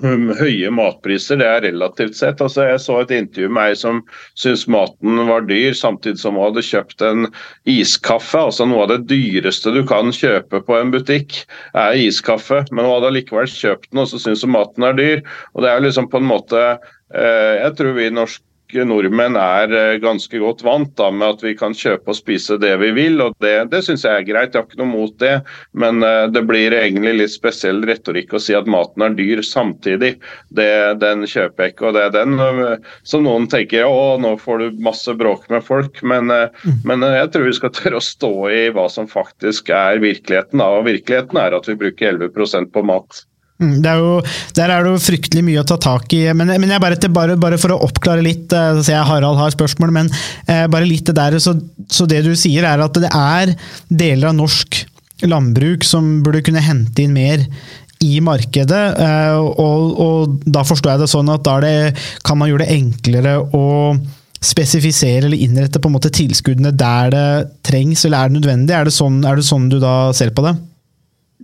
[0.00, 2.40] høye matpriser, det er relativt sett.
[2.40, 4.00] Altså, jeg så et intervju med ei som
[4.38, 7.26] syntes maten var dyr, samtidig som hun hadde kjøpt en
[7.68, 8.38] iskaffe.
[8.40, 11.42] altså Noe av det dyreste du kan kjøpe på en butikk,
[11.74, 12.62] er iskaffe.
[12.70, 15.26] Men hun hadde likevel kjøpt den, og så syns hun maten er dyr.
[15.52, 18.40] Og det er jo liksom på en måte eh, Jeg tror vi i norsk
[18.88, 22.72] nordmenn er eh, ganske godt vant da, med at vi kan kjøpe og spise det
[22.80, 23.20] vi vil.
[23.24, 25.34] og Det, det syns jeg er greit, jeg har ikke noe mot det.
[25.78, 30.14] Men uh, det blir egentlig litt spesiell retorikk å si at maten er dyr samtidig.
[30.54, 30.70] Det,
[31.02, 31.90] den kjøper jeg ikke.
[31.90, 35.66] og det er den uh, som noen tenker å nå får du masse bråk med
[35.66, 36.00] folk.
[36.06, 36.80] Men, mm.
[36.88, 40.62] men jeg tror vi skal tørre å stå i hva som faktisk er virkeligheten.
[40.62, 40.70] Da.
[40.78, 43.24] og Virkeligheten er at vi bruker 11% på mat.
[43.60, 44.14] Mm, er jo,
[44.56, 46.24] der er det jo fryktelig mye å ta tak i.
[46.36, 49.40] Men, men bare, til, bare, bare for å oppklare litt, eh, så ser jeg Harald
[49.40, 50.10] har spørsmål, men
[50.46, 51.54] eh, bare litt det der, så,
[51.90, 53.54] så det du sier er at det er
[53.88, 54.82] deler av norsk
[55.28, 57.44] landbruk som burde kunne hente inn mer
[58.02, 61.76] i markedet, eh, og, og da forstår jeg det sånn at da det,
[62.26, 63.68] kan man gjøre det enklere å
[64.42, 67.26] spesifisere eller innrette på en måte tilskuddene der det
[67.62, 68.74] trengs eller er det nødvendig?
[68.74, 70.56] Er det sånn, er det sånn du da ser på det?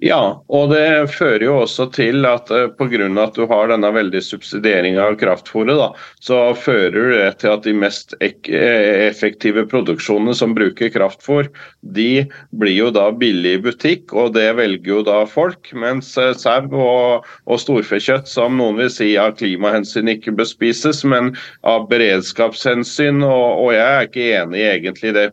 [0.04, 3.06] Ja, og det fører jo også til at eh, pga.
[3.22, 5.88] at du har denne veldig subsidieringa av kraftfôret, da,
[6.22, 11.48] så fører det til at de mest eh, effektive produksjonene som bruker kraftfôr,
[11.82, 15.72] de blir jo da billig i butikk, og det velger jo da folk.
[15.74, 21.02] Mens eh, sau og, og storfekjøtt, som noen vil si av klimahensyn ikke bør spises,
[21.02, 21.32] men
[21.66, 25.26] av beredskapshensyn, og, og jeg er ikke enig i egentlig det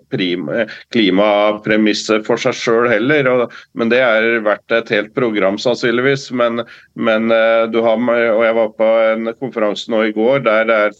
[0.96, 6.30] klimapremisset for seg sjøl heller, og, men det er verdt et helt program sannsynligvis.
[6.32, 6.64] Men,
[6.96, 10.82] men eh, du har, og jeg var på en konferanse nå i går der det
[10.88, 11.00] er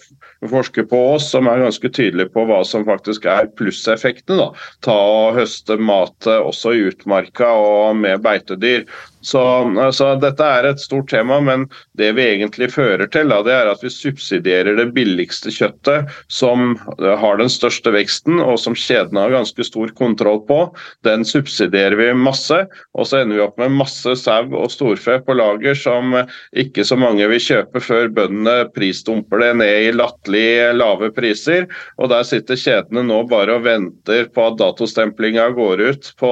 [0.52, 4.38] forsker på oss som er ganske tydelige på hva som faktisk er plusseffektene.
[4.44, 4.70] da.
[4.86, 8.86] Ta og høste mat også i utmarka og med beitedyr.
[9.26, 9.42] Så
[9.82, 11.66] altså, Dette er et stort tema, men
[11.98, 16.76] det vi egentlig fører til, da, det er at vi subsidierer det billigste kjøttet, som
[17.02, 20.60] har den største veksten, og som kjedene har ganske stor kontroll på.
[21.08, 22.62] Den subsidierer vi masse,
[22.94, 26.14] og så ender vi opp med masse sau og storfe på lager som
[26.54, 31.66] ikke så mange vil kjøpe før bøndene prisdumper det ned i latterlig lave priser.
[31.98, 36.32] Og der sitter kjedene nå bare og venter på at datostemplinga går ut på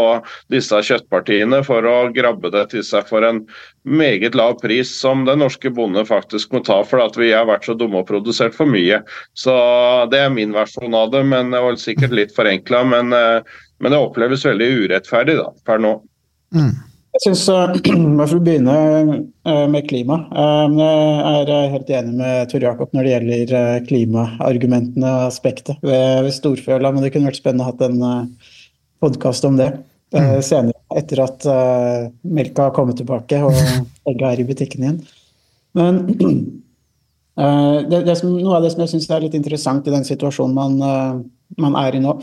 [0.53, 3.43] disse kjøttpartiene for å grabbe det til seg for en
[3.84, 7.67] meget lav pris som den norske bonde faktisk må ta for at vi har vært
[7.67, 9.02] så dumme og produsert for mye.
[9.34, 9.54] Så
[10.12, 12.84] Det er min versjon av det, men det var sikkert litt forenkla.
[12.88, 15.98] Men, eh, men det oppleves veldig urettferdig da, per nå.
[16.54, 16.74] Mm.
[17.13, 17.69] Jeg synes, uh,
[18.26, 18.76] for å begynne
[19.46, 20.15] eh, med klima.
[20.34, 26.24] eh, Jeg er helt enig med Tor Jakob når det gjelder klimaargumentene og aspektet ved,
[26.26, 26.89] ved Storfjøla.
[26.89, 28.34] men det kunne vært spennende å ha en
[29.04, 29.69] podkast om det
[30.15, 30.41] mm.
[30.41, 33.53] senere, etter at uh, melka har kommet tilbake og
[34.10, 35.01] egga er i butikken igjen.
[35.77, 36.01] Men
[37.39, 40.08] uh, det, det som, noe av det som jeg syns er litt interessant i den
[40.08, 41.21] situasjonen man, uh,
[41.62, 42.15] man er i nå,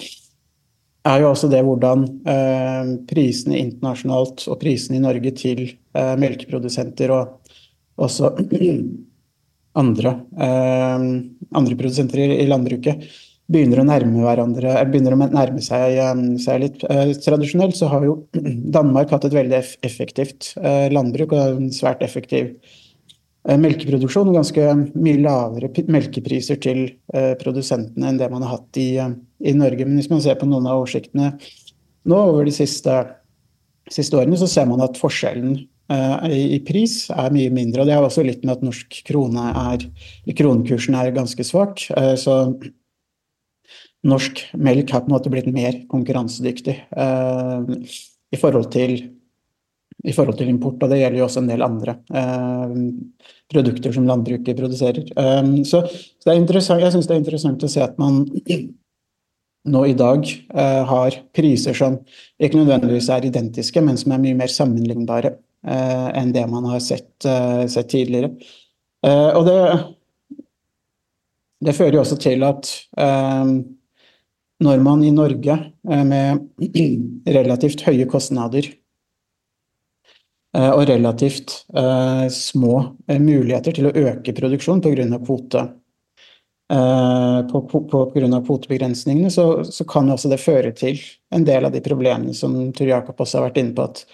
[1.10, 7.54] er jo også det hvordan uh, prisene internasjonalt og prisene i Norge til melkeprodusenter og
[8.00, 8.34] også
[9.80, 13.02] andre, andre produsenter i, i landbruket
[13.50, 16.84] begynner å nærme hverandre, begynner å nærme seg, eh, seg litt.
[16.86, 18.20] Eh, tradisjonelt så har jo
[18.76, 24.68] Danmark hatt et veldig effektivt eh, landbruk og en svært effektiv eh, melkeproduksjon og ganske
[24.94, 26.86] mye lavere melkepriser til
[27.40, 29.86] produsentene enn det man har hatt i, i Norge.
[29.86, 31.34] Men hvis man ser på noen av oversiktene
[32.08, 33.02] nå over de siste,
[33.90, 35.58] siste årene, så ser man at forskjellen
[35.90, 37.82] i, pris er mye mindre.
[37.82, 39.82] Og det har også litt med at norsk krone er,
[40.38, 41.82] kronekursen er ganske svak.
[42.22, 42.36] så
[44.06, 47.72] norsk melk har på en måte blitt mer konkurransedyktig eh,
[48.32, 48.96] i, forhold til,
[50.04, 52.76] i forhold til import, og det gjelder jo også en del andre eh,
[53.52, 55.04] produkter som landbruket produserer.
[55.04, 55.82] Eh, så,
[56.22, 58.24] så jeg syns det er interessant å se at man
[59.70, 61.98] nå i dag eh, har priser som
[62.40, 65.34] ikke nødvendigvis er identiske, men som er mye mer sammenlignbare
[65.66, 68.32] eh, enn det man har sett, eh, sett tidligere.
[69.00, 69.60] Og det,
[71.64, 72.68] det fører jo også til at
[74.64, 75.56] når man i Norge
[75.90, 76.48] eh, med
[77.38, 78.68] relativt høye kostnader
[80.56, 82.74] eh, og relativt eh, små
[83.16, 85.06] muligheter til å øke produksjon pga.
[85.18, 85.68] kvote
[86.70, 91.00] på, på, grunn av kvotebegrensningene, så, så kan også det føre til
[91.34, 93.88] en del av de problemene som Tor Jakob også har vært inne på.
[93.88, 94.04] at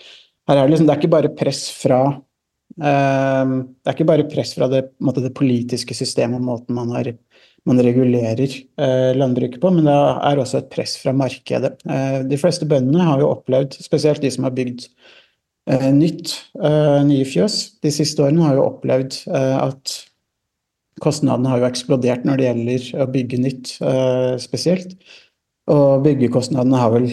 [0.49, 1.99] her er det, liksom, det er ikke bare press fra
[2.77, 7.13] det er ikke bare press fra det, måte, det politiske systemet og måten man har
[7.66, 8.46] man regulerer
[8.79, 11.74] eh, landbruket på, men det er også et press fra markedet.
[11.90, 14.87] Eh, de fleste bøndene har jo opplevd, spesielt de som har bygd
[15.70, 16.37] eh, nytt,
[17.11, 19.96] nye fjøs, de siste årene har jo opplevd at
[21.02, 23.72] kostnadene har jo eksplodert når det gjelder å bygge nytt
[24.40, 24.94] spesielt.
[25.68, 27.11] Og byggekostnadene har vel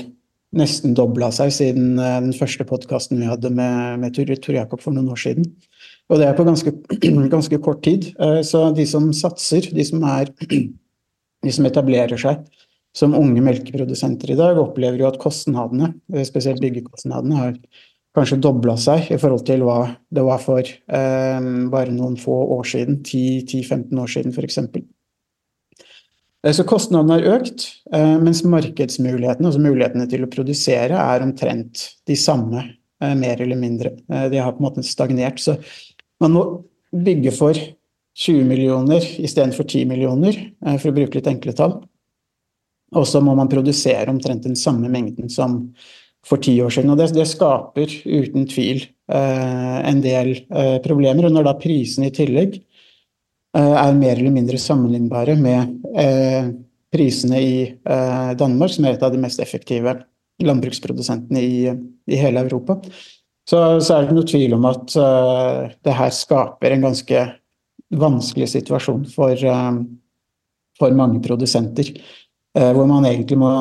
[0.56, 5.10] nesten dobla seg siden den første podkasten vi hadde med, med Tor Jakob for noen
[5.12, 5.50] år siden.
[6.12, 6.74] Og det er på ganske,
[7.36, 8.12] ganske kort tid.
[8.20, 10.32] Eh, Så de som satser, de som, er,
[11.46, 12.44] de som etablerer seg
[12.94, 17.56] som unge melkeprodusenter i dag, opplever jo at kostnadene, eh, spesielt byggekostnadene, har
[18.14, 19.80] kanskje dobla seg i forhold til hva
[20.14, 24.60] det var for eh, bare noen få år siden, 10-15 år siden f.eks.
[26.54, 32.18] Så kostnadene har økt, eh, mens markedsmulighetene, altså mulighetene til å produsere, er omtrent de
[32.20, 32.66] samme
[33.02, 33.94] eh, mer eller mindre.
[34.12, 35.40] Eh, de har på en måte stagnert.
[35.40, 35.56] Så
[36.24, 36.44] man må
[36.94, 37.58] bygge for
[38.24, 41.80] 20 millioner istedenfor 10 millioner, eh, for å bruke litt enkle tall.
[42.94, 45.74] Og så må man produsere omtrent den samme mengden som
[46.24, 46.94] for ti år siden.
[46.94, 51.28] Og det, det skaper uten tvil eh, en del eh, problemer.
[51.28, 56.54] Og når da prisene i tillegg eh, er mer eller mindre sammenlignbare med eh,
[56.94, 59.98] prisene i eh, Danmark, som er et av de mest effektive
[60.44, 61.58] landbruksprodusentene i,
[62.10, 62.80] i hele Europa,
[63.50, 67.24] så, så, er det noe tvil om at uh, det her skaper en ganske
[67.94, 69.82] vanskelig situasjon for, uh,
[70.80, 71.92] for mange produsenter.
[72.58, 73.52] Uh, hvor man egentlig må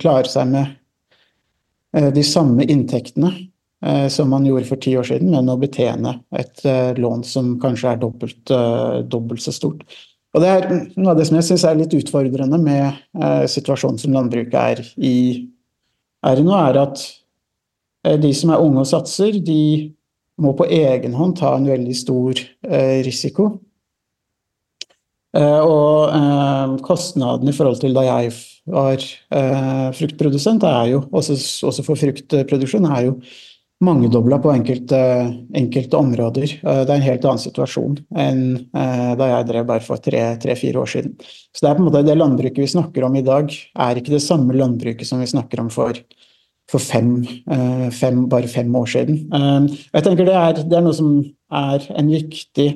[0.00, 3.30] klare seg med de samme inntektene
[4.12, 6.64] som man gjorde for ti år siden, men å betjene et
[6.96, 8.52] lån som kanskje er dobbelt,
[9.12, 9.84] dobbelt så stort.
[10.36, 10.66] Og det er
[10.98, 12.84] Noe av det som jeg syns er litt utfordrende med
[13.16, 15.16] eh, situasjonen som landbruket er i,
[16.26, 17.04] er nå, er at
[18.22, 19.96] de som er unge og satser, de
[20.42, 23.48] må på egen hånd ta en veldig stor eh, risiko.
[25.36, 28.32] Eh, og eh, kostnadene i forhold til da jeg
[28.72, 31.36] var eh, fruktprodusent, er jo også,
[31.86, 33.16] for fruktproduksjon, er jo
[33.84, 34.98] mangedobla på enkelte,
[35.56, 36.54] enkelte, områder.
[36.62, 40.84] Eh, det er en helt annen situasjon enn eh, da jeg drev bare for tre-fire
[40.84, 41.16] år siden.
[41.52, 44.16] Så det er på en måte det landbruket vi snakker om i dag, er ikke
[44.16, 46.00] det samme landbruket som vi snakker om for,
[46.70, 49.22] for fem, eh, fem, bare fem år siden.
[49.30, 51.12] Jeg tenker det er, det er noe som
[51.52, 52.68] er en viktig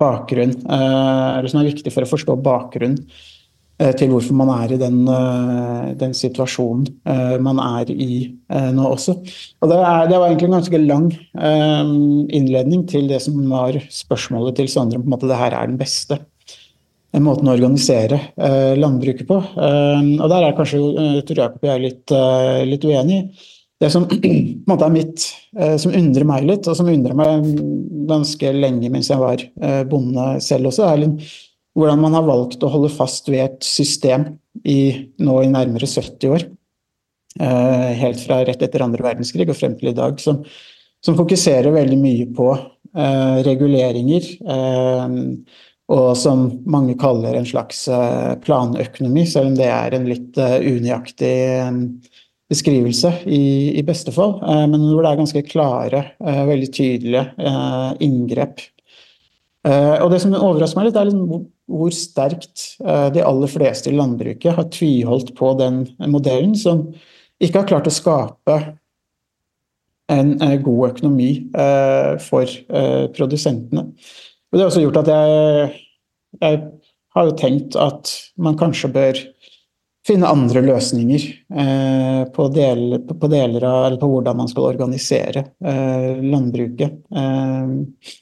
[0.00, 3.04] bakgrunn, eller som er viktig for å forstå bakgrunnen
[3.82, 8.18] Eh, til hvorfor man er i den, eh, den situasjonen eh, man er i
[8.52, 9.14] nå også.
[9.62, 11.06] Og det, er, det, var egentlig en ganske lang
[12.36, 15.70] innledning til det som var spørsmålet til Sondre om på en måte det her er
[15.70, 16.20] den beste
[17.20, 18.18] måten å organisere
[18.78, 19.36] landbruket på.
[19.36, 20.78] Og der er kanskje
[21.28, 22.14] Tor Jakob og jeg litt,
[22.70, 23.48] litt uenige.
[23.82, 25.26] Det som på en måte er mitt,
[25.82, 27.50] som undrer meg litt, og som undrer meg
[28.08, 29.44] ganske lenge mens jeg var
[29.90, 31.04] bonde selv også, er
[31.76, 34.26] hvordan man har valgt å holde fast ved et system
[34.64, 36.46] i, nå i nærmere 70 år.
[37.40, 40.20] Eh, helt fra rett etter andre verdenskrig og frem til i dag.
[40.20, 40.42] Som,
[41.02, 44.28] som fokuserer veldig mye på eh, reguleringer.
[44.56, 45.16] Eh,
[45.92, 50.58] og som mange kaller en slags eh, planøkonomi, selv om det er en litt uh,
[50.60, 51.34] unøyaktig
[52.52, 54.34] beskrivelse i, i beste fall.
[54.68, 57.52] men hvor det er ganske klare, veldig tydelige
[58.04, 58.60] inngrep
[59.62, 62.64] og Det som overrasker meg litt, er liksom hvor sterkt
[63.14, 65.78] de aller fleste i landbruket har tviholdt på den
[66.12, 66.82] modellen, som
[67.40, 68.58] ikke har klart å skape
[70.12, 70.34] en
[70.66, 71.30] god økonomi
[72.26, 72.52] for
[73.16, 73.86] produsentene.
[74.52, 75.68] Og Det har også gjort at jeg,
[76.42, 76.62] jeg
[77.16, 79.20] har jo tenkt at man kanskje bør
[80.06, 81.24] finne andre løsninger
[81.62, 86.98] eh, på, del, på, deler av, eller på hvordan man skal organisere eh, landbruket.
[87.14, 88.12] Eh,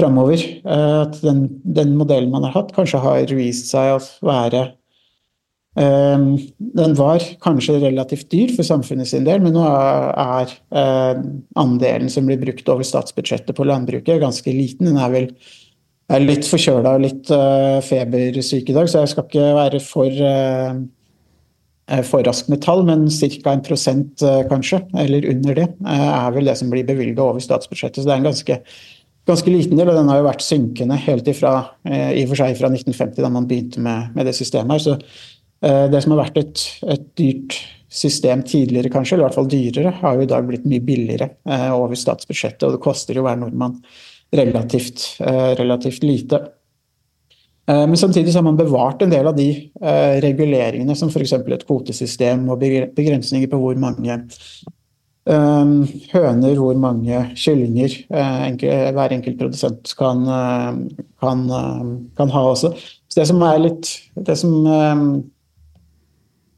[0.00, 0.42] framover.
[0.64, 4.64] Eh, at den, den, modellen man har hatt, kanskje har vist seg å være
[5.76, 6.32] um,
[6.80, 11.20] Den var kanskje relativt dyr for samfunnet sin del, men nå er, uh,
[11.60, 14.90] andelen som blir brukt over statsbudsjettet på landbruket, ganske liten.
[14.90, 15.30] Den er vel
[16.10, 20.22] er litt forkjøla og litt uh, febersyk i dag, så jeg skal ikke være for
[20.22, 20.80] uh,
[21.90, 23.50] med tall, men ca.
[23.52, 27.98] en prosent kanskje, eller under det, er vel det som blir bevilga over statsbudsjettet.
[27.98, 28.60] Så det er en ganske
[29.26, 31.50] ganske liten del, og den har jo vært synkende helt ifra
[31.82, 34.84] i og for seg fra 1950, da man begynte med, med det systemet her.
[34.84, 36.62] Så det som har vært et,
[36.94, 37.58] et, dyrt
[37.90, 41.32] system tidligere, kanskje, eller i hvert fall dyrere, har jo i dag blitt mye billigere
[41.74, 43.80] over statsbudsjettet, og det koster jo hver nordmann
[44.32, 45.04] relativt,
[45.58, 46.40] relativt lite.
[47.70, 49.48] Men samtidig har man bevart en del av de
[50.24, 51.32] reguleringene som f.eks.
[51.38, 52.62] et kvotesystem og
[52.96, 54.16] begrensninger på hvor mange
[56.10, 60.24] høner, hvor mange kyllinger hver enkelt produsent kan,
[61.20, 61.44] kan,
[62.16, 62.72] kan, ha også.
[63.06, 64.56] Så det som er litt Det som,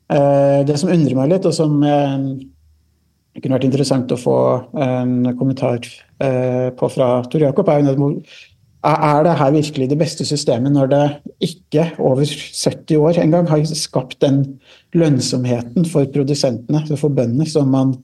[0.09, 1.77] det som undrer meg litt, og som
[3.33, 4.39] det kunne vært interessant å få
[4.77, 5.81] en kommentar
[6.21, 7.71] på fra Tor Jakob,
[8.83, 11.03] er det her virkelig det beste systemet når det
[11.47, 14.59] ikke over 70 år engang har skapt den
[14.95, 17.95] lønnsomheten for produsentene, for bøndene, som man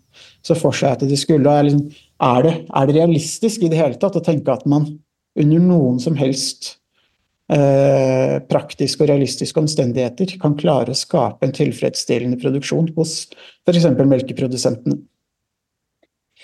[0.47, 1.57] så for seg at de skulle?
[1.67, 1.89] Liksom,
[2.23, 4.87] er, det, er, det, realistisk i det hele tatt å tenke at man
[5.39, 6.77] under noen som helst
[7.51, 13.25] eh, praktiske og realistiske omstendigheter kan klare å skape en tilfredsstillende produksjon hos
[13.67, 13.91] f.eks.
[13.99, 15.03] melkeprodusentene?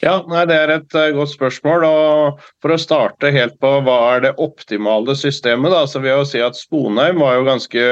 [0.03, 1.85] Ja, nei, Det er et uh, godt spørsmål.
[1.87, 6.23] og For å starte helt på hva er det optimale systemet, da, så vil jeg
[6.23, 7.85] jo si at Sponheim var jo ganske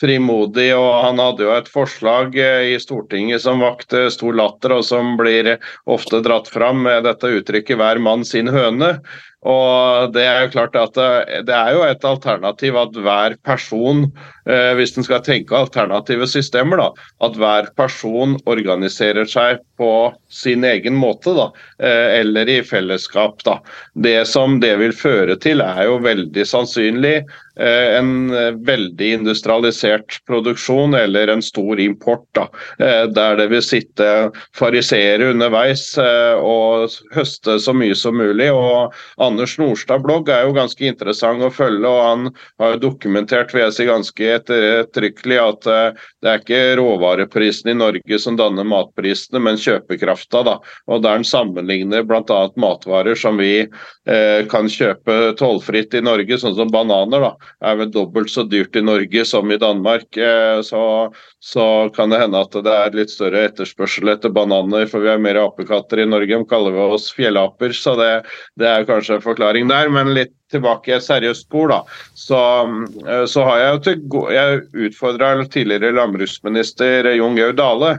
[0.00, 4.86] frimodig, og han hadde jo et forslag eh, i Stortinget som vakte stor latter, og
[4.88, 5.56] som blir
[5.90, 8.96] ofte dratt fram med dette uttrykket 'hver mann sin høne'.
[9.42, 14.04] Og Det er jo klart at det, det er jo et alternativ at hver person,
[14.46, 20.62] eh, hvis en skal tenke alternative systemer, da, at hver person organiserer seg på sin
[20.68, 21.48] egen måte, da,
[21.82, 23.42] eh, eller i fellesskap.
[23.42, 23.58] Da.
[23.98, 27.26] Det som det vil føre til, er jo veldig sannsynlig eh,
[27.56, 28.32] en
[28.64, 32.46] veldig industrialisert produksjon eller en stor import, da,
[32.78, 34.08] eh, der det vil sitte
[34.56, 38.50] fariseere underveis eh, og høste så mye som mulig.
[38.52, 42.30] og Anders Nordstad blogg er jo ganske interessant å følge, og han
[42.62, 48.20] har jo dokumentert jeg si, ganske ettertrykkelig at eh, det er ikke råvareprisene i Norge
[48.22, 50.42] som danner matprisene, men kjøpekrafta.
[50.46, 52.42] da, og Der han sammenligner bl.a.
[52.56, 57.90] matvarer som vi eh, kan kjøpe tollfritt i Norge, sånn som bananer, da, er vel
[57.92, 60.16] dobbelt så dyrt i Norge som i Danmark.
[60.16, 60.82] Eh, så,
[61.42, 61.66] så
[61.96, 65.40] kan det hende at det er litt større etterspørsel etter bananer, for vi har mer
[65.42, 67.74] apekatter i Norge, de kaller vi oss fjellaper.
[67.76, 68.12] så det,
[68.60, 71.78] det er kanskje en forklaring der, men litt tilbake i et seriøst spor, da,
[72.18, 72.40] så,
[73.06, 74.00] eh, så har jeg jo til
[74.32, 77.92] Jeg utfordra tidligere landbruksminister Jon Georg Dale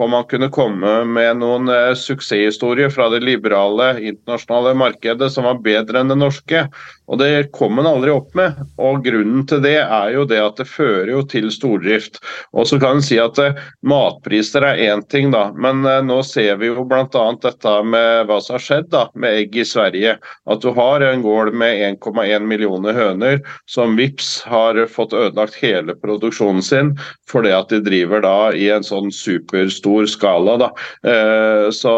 [0.00, 5.60] om man kunne komme med noen eh, suksesshistorier fra det liberale internasjonale markedet som var
[5.64, 6.64] bedre enn det norske.
[7.10, 8.56] Og Det kom man aldri opp med.
[8.78, 12.20] og Grunnen til det er jo det at det fører jo til stordrift.
[12.54, 16.22] Og så kan en si at eh, Matpriser er én ting, da, men eh, nå
[16.24, 17.26] ser vi jo bl.a.
[17.42, 20.16] dette med hva som har skjedd da, med egg i Sverige.
[20.48, 25.98] At du har en gård med 1,1 millioner høner som vips har fått ødelagt hele
[25.98, 26.94] produksjonen sin
[27.30, 30.56] fordi at de driver da i en sånn superstor skala.
[30.60, 30.70] da.
[31.06, 31.92] Eh, Så,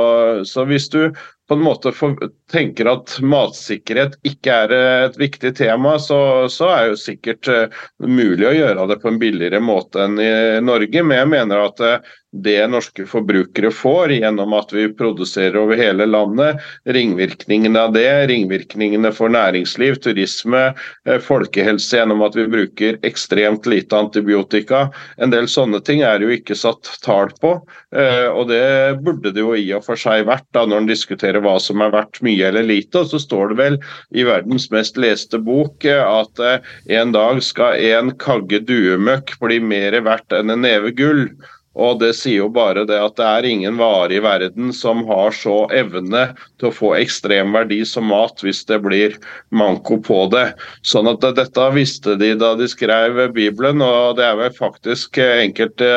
[0.45, 1.13] så hvis du
[1.49, 2.17] på en måte for,
[2.53, 7.83] tenker at matsikkerhet ikke er eh, et viktig tema, så, så er jo sikkert eh,
[8.07, 10.33] mulig å gjøre det på en billigere måte enn i
[10.65, 11.03] Norge.
[11.03, 11.85] Men jeg mener at
[12.33, 19.13] det norske forbrukere får gjennom at vi produserer over hele landet, ringvirkningene av det, ringvirkningene
[19.13, 20.63] for næringsliv, turisme,
[21.05, 24.87] eh, folkehelse gjennom at vi bruker ekstremt lite antibiotika.
[25.19, 27.55] En del sånne ting er jo ikke satt tall på,
[27.93, 31.45] eh, og det burde det jo i og for seg vært da når en diskuterer
[31.45, 33.05] hva som er verdt mye eller lite.
[33.05, 33.81] Og så står det vel
[34.17, 40.01] i verdens mest leste bok eh, at en dag skal en kagge duemøkk bli mer
[40.01, 41.29] verdt enn en neve gull.
[41.73, 45.33] Og det sier jo bare det at det er ingen vare i verden som har
[45.37, 46.27] så evne
[46.61, 49.17] til å få ekstrem verdi som mat hvis det blir
[49.55, 50.51] manko på det.
[50.85, 55.89] Sånn at dette visste de da de skrev Bibelen, og det er vel faktisk enkelte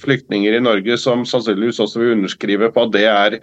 [0.00, 3.38] flyktninger i Norge som sannsynligvis også vil underskrive på at det er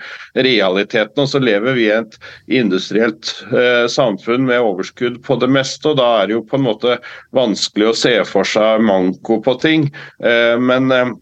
[0.47, 1.23] realiteten.
[1.23, 2.17] Og så lever vi i et
[2.49, 6.67] industrielt eh, samfunn med overskudd på det meste, og da er det jo på en
[6.67, 6.97] måte
[7.38, 9.88] vanskelig å se for seg manko på ting.
[10.25, 11.13] Eh, men eh,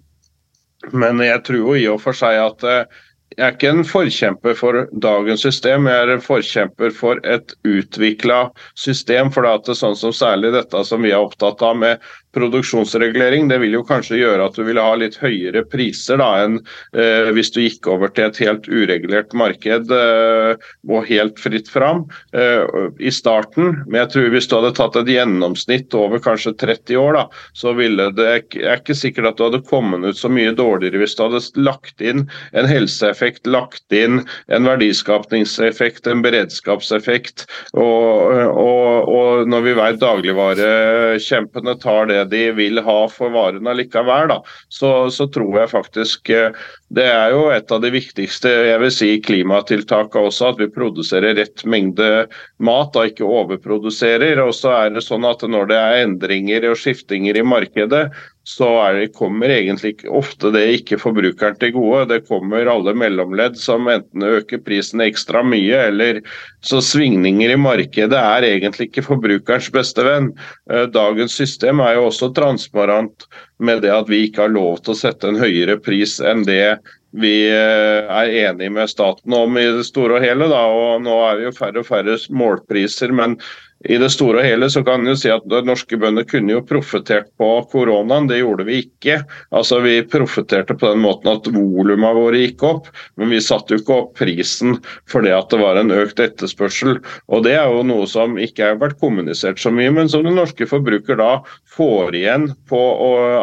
[0.94, 3.04] men jeg tror jo i og for seg at eh,
[3.36, 8.46] jeg er ikke en forkjemper for dagens system, jeg er en forkjemper for et utvikla
[8.80, 9.32] system.
[9.34, 12.06] For det er sånn som særlig dette som vi er opptatt av med
[12.36, 16.60] produksjonsregulering, det vil jo kanskje gjøre at du vil ha litt høyere priser da enn
[16.98, 22.06] eh, hvis du gikk over til et helt uregulert marked eh, og helt fritt fram
[22.36, 22.66] eh,
[23.00, 23.82] i starten.
[23.86, 27.26] Men jeg tror hvis du hadde tatt et gjennomsnitt over kanskje 30 år, da,
[27.58, 28.26] så ville det
[28.56, 31.42] Jeg er ikke sikkert at du hadde kommet ut så mye dårligere hvis du hadde
[31.62, 32.26] lagt inn
[32.58, 34.22] en helseeffekt, lagt inn
[34.52, 37.46] en verdiskapningseffekt, en beredskapseffekt.
[37.78, 44.30] Og, og, og når vi vet dagligvarekjempene tar det de vil ha for varene likevel,
[44.32, 44.40] da,
[44.74, 46.58] så, så, tror jeg faktisk eh,
[46.96, 51.36] det er jo et av de viktigste jeg vil si, klimatiltakene også, at vi produserer
[51.40, 52.28] rett mengde
[52.64, 54.40] mat og ikke overproduserer.
[54.44, 58.06] Og så er det sånn at når det er endringer og skiftinger i markedet,
[58.48, 62.04] så det, kommer egentlig ofte det ikke forbrukeren til gode.
[62.12, 66.20] Det kommer alle mellomledd som enten øker prisen ekstra mye, eller
[66.62, 70.30] så svingninger i markedet er egentlig ikke forbrukerens beste venn.
[70.70, 73.26] Eh, dagens system er jo også transparent
[73.58, 76.78] med det at vi ikke har lov til å sette en høyere pris enn det
[77.18, 80.50] vi eh, er enige med staten om i det store og hele.
[80.52, 80.62] Da.
[80.70, 83.40] og Nå er det jo færre og færre målpriser, men
[83.86, 87.28] i det store og hele så kan en si at norske bønder kunne jo profittert
[87.40, 89.20] på koronaen, det gjorde vi ikke.
[89.56, 93.84] Altså Vi profitterte på den måten at volumene våre gikk opp, men vi satte jo
[93.84, 94.80] ikke opp prisen
[95.12, 96.98] fordi at det var en økt etterspørsel.
[97.30, 100.40] Og Det er jo noe som ikke har vært kommunisert så mye, men som den
[100.40, 101.32] norske forbruker da
[101.76, 102.82] får igjen på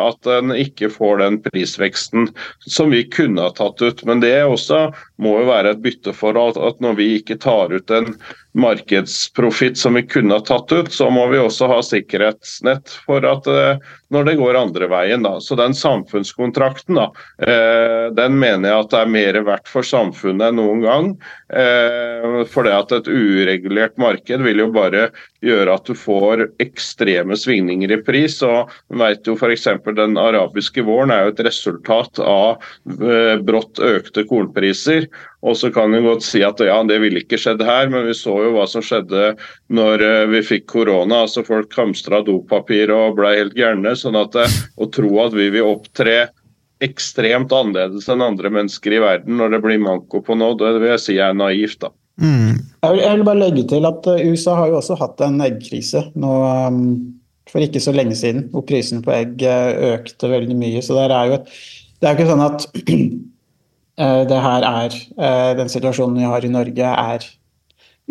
[0.03, 2.31] at en ikke får den prisveksten
[2.67, 4.03] som vi kunne ha tatt ut.
[4.09, 4.89] Men det også
[5.23, 6.59] må jo være et bytteforhold.
[6.59, 8.17] At når vi ikke tar ut en
[8.53, 13.49] markedsprofitt som vi kunne ha tatt ut, så må vi også ha sikkerhetsnett for at
[13.49, 13.81] eh,
[14.13, 15.25] når det går andre veien.
[15.25, 15.39] Da.
[15.41, 17.09] Så den samfunnskontrakten, da,
[17.41, 21.11] eh, den mener jeg at det er mer verdt for samfunnet enn noen gang.
[21.49, 25.09] Eh, for det at et uregulert marked vil jo bare
[25.43, 28.39] gjøre at du får ekstreme svingninger i pris.
[28.47, 29.69] og vet jo f.eks.
[29.99, 32.63] Den arabiske våren er jo et resultat av
[33.47, 35.09] brått økte kornpriser.
[35.43, 38.15] Og så kan du godt si at ja, det ville ikke skjedd her, men vi
[38.15, 39.33] så jo hva som skjedde
[39.75, 41.25] når eh, vi fikk korona.
[41.25, 43.97] altså Folk hamstra dopapir og ble helt gærne.
[43.99, 46.29] sånn at eh, Å tro at vi vil opptre
[46.83, 50.95] ekstremt annerledes enn andre mennesker i verden når det blir manko på noe, det vil
[50.95, 51.83] jeg si er naivt.
[51.83, 51.93] da.
[52.21, 52.61] Mm.
[52.83, 55.41] Jeg, vil, jeg vil bare legge til at eh, USA har jo også hatt en
[55.45, 56.33] eggkrise nå
[56.69, 56.83] um,
[57.51, 60.83] for ikke så lenge siden, hvor prisene på egg økte veldig mye.
[60.85, 61.51] Så det er jo et,
[62.01, 62.65] det er jo ikke sånn at
[64.03, 67.27] uh, det her er uh, Den situasjonen vi har i Norge, er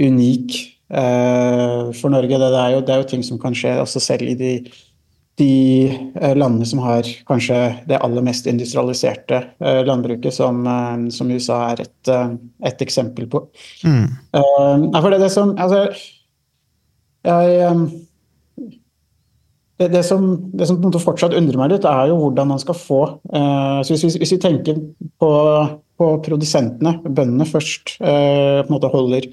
[0.02, 0.60] unik
[0.94, 2.40] uh, for Norge.
[2.40, 4.54] Det er, jo, det er jo ting som kan skje også selv i de,
[5.42, 7.58] de landene som har kanskje
[7.90, 9.42] det aller mest industrialiserte
[9.88, 10.62] landbruket, som,
[11.10, 12.12] som USA er et,
[12.70, 13.42] et eksempel på.
[13.82, 14.06] Mm.
[14.94, 15.88] for det, det som Altså,
[17.26, 17.90] jeg
[19.82, 23.02] det, det, som, det, som, fortsatt undrer meg litt, er jo hvordan man skal få
[23.34, 24.78] uh, så hvis, hvis, vi tenker
[25.22, 25.32] på,
[25.98, 29.30] på, produsentene, bøndene først, uh, på en måte holder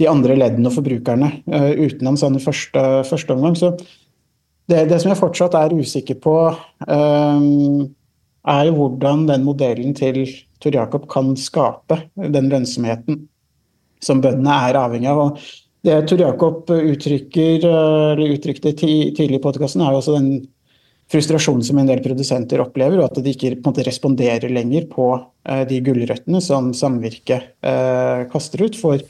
[0.00, 3.74] de andre leddene og forbrukerne uh, utenom sånn i første, første, omgang, så
[4.70, 6.36] det, det, som jeg fortsatt er usikker på,
[6.90, 10.22] er jo hvordan den modellen til
[10.60, 13.24] Tor Jakob kan skape den lønnsomheten
[14.00, 15.20] som bøndene er avhengig av.
[15.26, 15.42] og
[15.84, 20.32] det Tor Jakob uttrykker, eller uttrykte tidlig i podkasten, er jo også den
[21.10, 25.62] frustrasjonen som en del produsenter opplever, og at de ikke måte, responderer lenger på uh,
[25.68, 29.02] de gulrøttene som samvirket uh, kaster ut, for,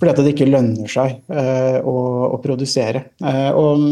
[0.00, 1.98] fordi at det ikke lønner seg uh, å,
[2.32, 3.06] å, produsere.
[3.22, 3.84] Eh, og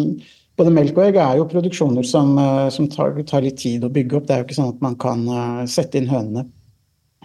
[0.58, 3.92] både melk og egg er jo produksjoner som, eh, som tar, tar, litt tid å
[3.92, 4.26] bygge opp.
[4.28, 6.46] Det er jo ikke sånn at man kan eh, sette inn hønene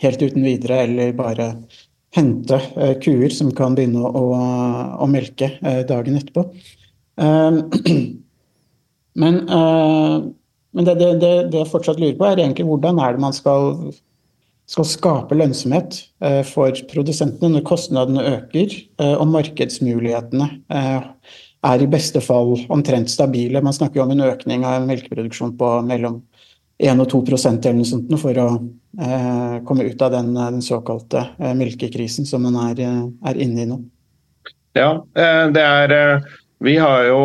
[0.03, 1.47] helt uten videre, eller bare
[2.15, 4.41] hente eh, kuer som kan begynne å, å,
[5.03, 5.55] å melke
[5.89, 6.47] dagen etterpå.
[7.17, 7.55] Eh,
[9.17, 13.33] men, men det, det, det, jeg fortsatt lurer på, er egentlig hvordan er det man
[13.33, 13.71] skal,
[14.69, 15.97] skal skape lønnsomhet
[16.45, 18.75] for produsentene når kostnadene øker
[19.07, 20.51] og markedsmulighetene
[21.65, 23.61] er i beste fall omtrent stabile.
[23.65, 26.21] Man snakker jo om en økning av melkeproduksjon på mellom
[26.77, 28.47] 1 og 2% eller noe sånt for å
[29.01, 33.63] eh, komme ut av den, den såkalte eh, melkekrisen som man er, eh, er, inne
[33.63, 33.79] i nå.
[34.77, 37.17] Ja, eh, det er eh, Vi har jo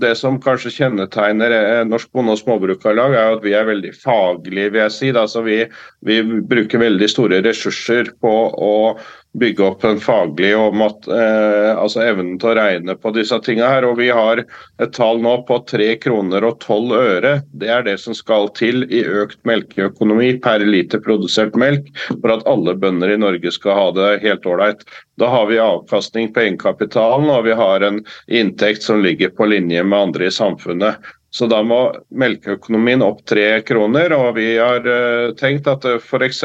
[0.00, 4.80] Det som kanskje kjennetegner Norsk Bonde- og Småbrukarlag, er at vi er veldig faglige, vil
[4.80, 5.10] jeg si.
[5.12, 5.58] Altså vi,
[6.00, 8.96] vi bruker veldig store ressurser på å
[9.38, 13.68] bygge opp en faglig og mat, eh, altså evnen til å regne på disse tingene
[13.70, 13.86] her.
[13.88, 17.32] Og vi har et tall nå på 3 kroner og 12 øre.
[17.52, 22.46] Det er det som skal til i økt melkeøkonomi per liter produsert melk for at
[22.48, 24.86] alle bønder i Norge skal ha det helt ålreit.
[25.20, 29.84] Da har vi avkastning på egenkapitalen og vi har en inntekt som ligger på linje
[29.84, 31.00] med andre i samfunnet.
[31.34, 31.78] Så da må
[32.16, 34.14] melkeøkonomien opp tre kroner.
[34.16, 36.42] Og vi har uh, tenkt at eh, f.eks.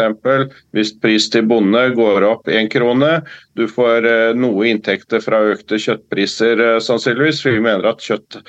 [0.76, 3.22] hvis pris til bonde går opp én krone,
[3.56, 7.44] du får uh, noe inntekter fra økte kjøttpriser sannsynligvis.
[7.46, 8.42] Vi mener at kjøtt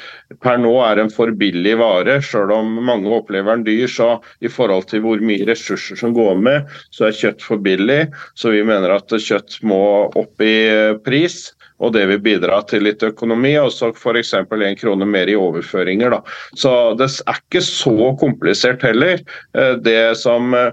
[0.43, 3.87] per nå er en for billig vare, selv om mange opplever den dyr.
[3.91, 8.07] Så i forhold til hvor mye ressurser som går med, så er kjøtt for billig.
[8.35, 9.83] Så vi mener at kjøtt må
[10.18, 10.57] opp i
[11.05, 11.53] pris
[11.83, 13.57] og det vil bidra til litt økonomi.
[13.61, 14.35] Og så f.eks.
[14.39, 16.14] én krone mer i overføringer.
[16.14, 16.22] Da.
[16.55, 19.22] Så det er ikke så komplisert heller.
[19.59, 20.70] Eh, det som eh,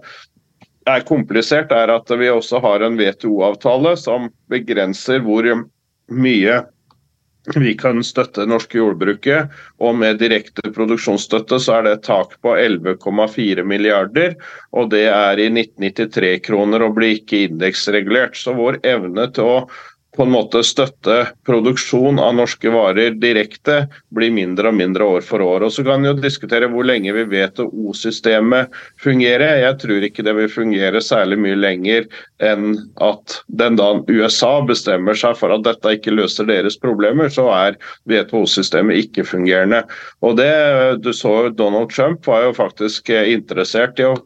[0.89, 5.49] er komplisert, er at vi også har en WTO-avtale som begrenser hvor
[6.10, 6.62] mye
[7.55, 12.36] vi kan støtte det norske jordbruket, og med direkte produksjonsstøtte så er det et tak
[12.43, 14.36] på 11,4 milliarder.
[14.76, 18.38] Og det er i 1993-kroner og blir ikke indeksregulert.
[18.38, 19.57] Så vår evne til å
[20.16, 23.84] på en måte støtte produksjon av norske varer direkte,
[24.16, 25.68] blir mindre og mindre år for år.
[25.68, 29.62] Og Så kan vi jo diskutere hvor lenge vi vet at O-systemet fungerer.
[29.62, 32.10] Jeg tror ikke det vil fungere særlig mye lenger
[32.41, 32.74] enn
[33.05, 37.78] at den da USA bestemmer seg for at dette ikke løser deres problemer, så er
[38.10, 39.84] WTO-systemet ikke fungerende.
[40.26, 40.51] Og det
[41.03, 44.18] du så Donald Trump var jo faktisk interessert i å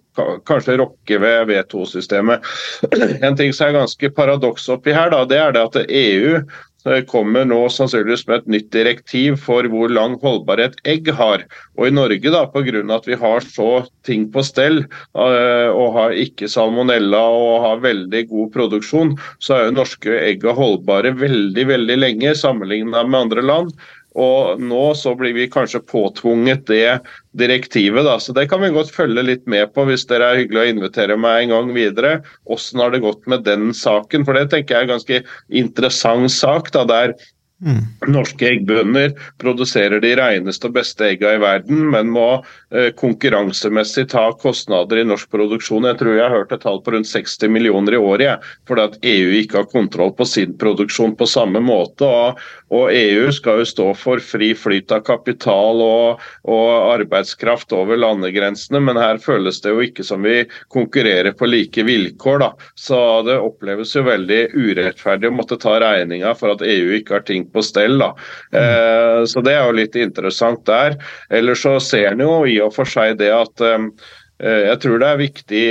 [0.48, 2.46] kanskje rokke ved V2-systemet.
[3.26, 7.02] En ting som er ganske paradoks oppi her, da, det er det at EU eh,
[7.10, 11.46] kommer nå sannsynligvis med et nytt direktiv for hvor lang holdbarhet egg har.
[11.80, 12.84] Og i Norge, da, pga.
[12.98, 13.72] at vi har så
[14.08, 19.68] ting på stell eh, og har ikke salmonella og har veldig god produksjon, så er
[19.68, 23.76] jo norske egg holdbare veldig, veldig lenge sammenlignet med andre land.
[24.20, 27.00] Og nå så blir vi kanskje påtvunget det
[27.38, 28.20] direktivet, da.
[28.22, 31.18] Så det kan vi godt følge litt med på hvis dere er hyggelig å invitere
[31.20, 32.16] meg en gang videre.
[32.50, 34.28] Hvordan har det gått med den saken?
[34.28, 35.24] For det tenker jeg er en ganske
[35.64, 36.72] interessant sak.
[36.74, 37.18] da, der
[37.64, 37.84] Mm.
[38.12, 42.28] Norske eggbønder produserer de reneste og beste eggene i verden, men må
[42.76, 45.88] eh, konkurransemessig ta kostnader i norsk produksjon.
[45.88, 48.98] Jeg tror jeg har hørt et tall på rundt 60 millioner i året, fordi at
[49.14, 52.10] EU ikke har kontroll på sin produksjon på samme måte.
[52.10, 52.44] Og,
[52.74, 58.82] og EU skal jo stå for fri flyt av kapital og, og, arbeidskraft over landegrensene,
[58.84, 60.42] men her føles det jo ikke som vi
[60.74, 62.42] konkurrerer på like vilkår.
[62.44, 62.50] Da.
[62.80, 67.28] Så det oppleves jo veldig urettferdig å måtte ta regninga for at EU ikke har
[67.28, 68.00] ting på stell.
[68.02, 68.14] da.
[68.56, 70.98] Eh, så det er jo litt interessant der.
[71.34, 75.00] Ellers så ser en jo i og for seg det at eh, Eh, jeg tror
[75.00, 75.66] det er viktig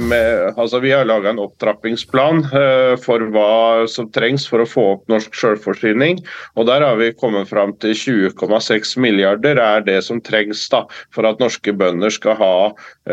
[0.00, 4.84] med altså Vi har laga en opptrappingsplan eh, for hva som trengs for å få
[4.94, 6.22] opp norsk selvforsyning.
[6.56, 11.28] og Der har vi kommet fram til 20,6 milliarder er det som trengs da, for
[11.28, 12.54] at norske bønder skal ha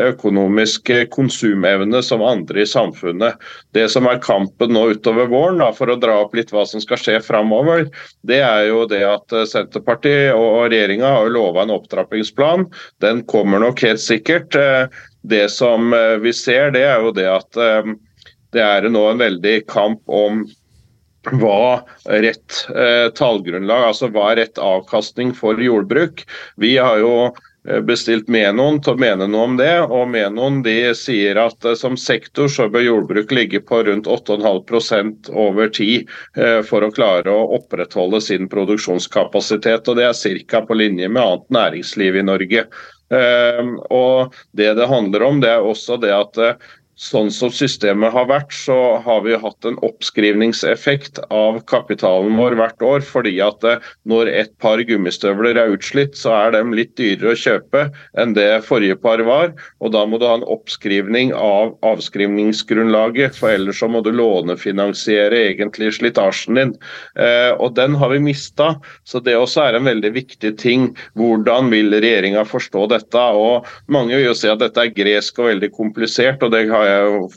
[0.00, 3.36] økonomisk konsumevne som andre i samfunnet.
[3.76, 6.80] Det som er kampen nå utover våren, da, for å dra opp litt hva som
[6.80, 7.88] skal skje framover,
[8.24, 12.68] det er jo det at Senterpartiet og regjeringa har lova en opptrappingsplan.
[13.04, 14.56] Den kommer nok helt sikkert.
[15.22, 17.94] Det som eh, vi ser, det er jo det at eh,
[18.52, 20.42] det er nå en veldig kamp om
[21.38, 26.26] hva rett eh, tallgrunnlag, altså hva rett avkastning for jordbruk.
[26.58, 27.14] Vi har jo
[27.86, 32.50] bestilt Menon til å mene noe om det, og Menon de sier at som sektor
[32.50, 36.10] så bør jordbruk ligge på rundt 8,5 over tid
[36.66, 39.86] for å klare å opprettholde sin produksjonskapasitet.
[39.86, 40.64] og Det er ca.
[40.66, 42.66] på linje med annet næringsliv i Norge.
[43.12, 46.70] Ehm, og Det det handler om, det er også det at eh,
[47.02, 52.84] sånn som systemet har vært, så har vi hatt en oppskrivningseffekt av kapitalen vår hvert
[52.86, 53.04] år.
[53.06, 57.38] Fordi at eh, når et par gummistøvler er utslitt, så er de litt dyrere å
[57.38, 57.86] kjøpe
[58.18, 59.52] enn det forrige par var.
[59.82, 65.42] Og da må du ha en oppskrivning av avskrivningsgrunnlaget, for ellers så må du lånefinansiere
[65.50, 66.74] egentlig slitasjen din.
[67.18, 68.74] Eh, og den har vi mista.
[69.08, 70.90] Så det også er en veldig viktig ting.
[71.18, 73.26] Hvordan vil regjeringa forstå dette?
[73.42, 76.42] Og mange vil jo si at dette er gresk og veldig komplisert.
[76.42, 76.91] og det har jeg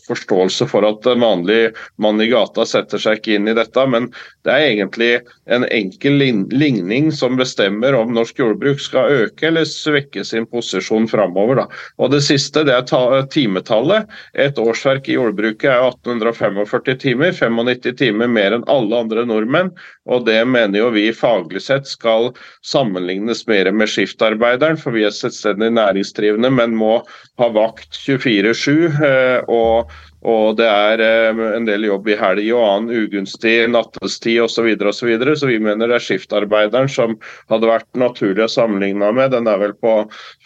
[0.07, 4.09] forståelse for at vanlig mann i gata setter seg ikke inn i dette, men
[4.45, 5.11] det er egentlig
[5.51, 6.19] en enkel
[6.53, 11.65] ligning som bestemmer om norsk jordbruk skal øke eller svekke sin posisjon framover.
[11.97, 14.09] Og det siste det er timetallet.
[14.33, 19.73] Et årsverk i jordbruket er 1845 timer, 95 timer mer enn alle andre nordmenn.
[20.05, 22.31] Og det mener jo vi faglig sett skal
[22.65, 26.99] sammenlignes mer med skiftarbeideren, for vi er selvstendig næringsdrivende, men må
[27.41, 29.91] ha vakt 24-7 og,
[30.25, 34.55] og det er eh, en del jobb i helg og annen ugunstig nattestid osv.
[34.55, 35.35] Så, og så, videre.
[35.37, 37.15] så vi mener det er skiftarbeideren som
[37.51, 39.33] hadde vært naturlig å sammenligne med.
[39.35, 39.93] Den er vel på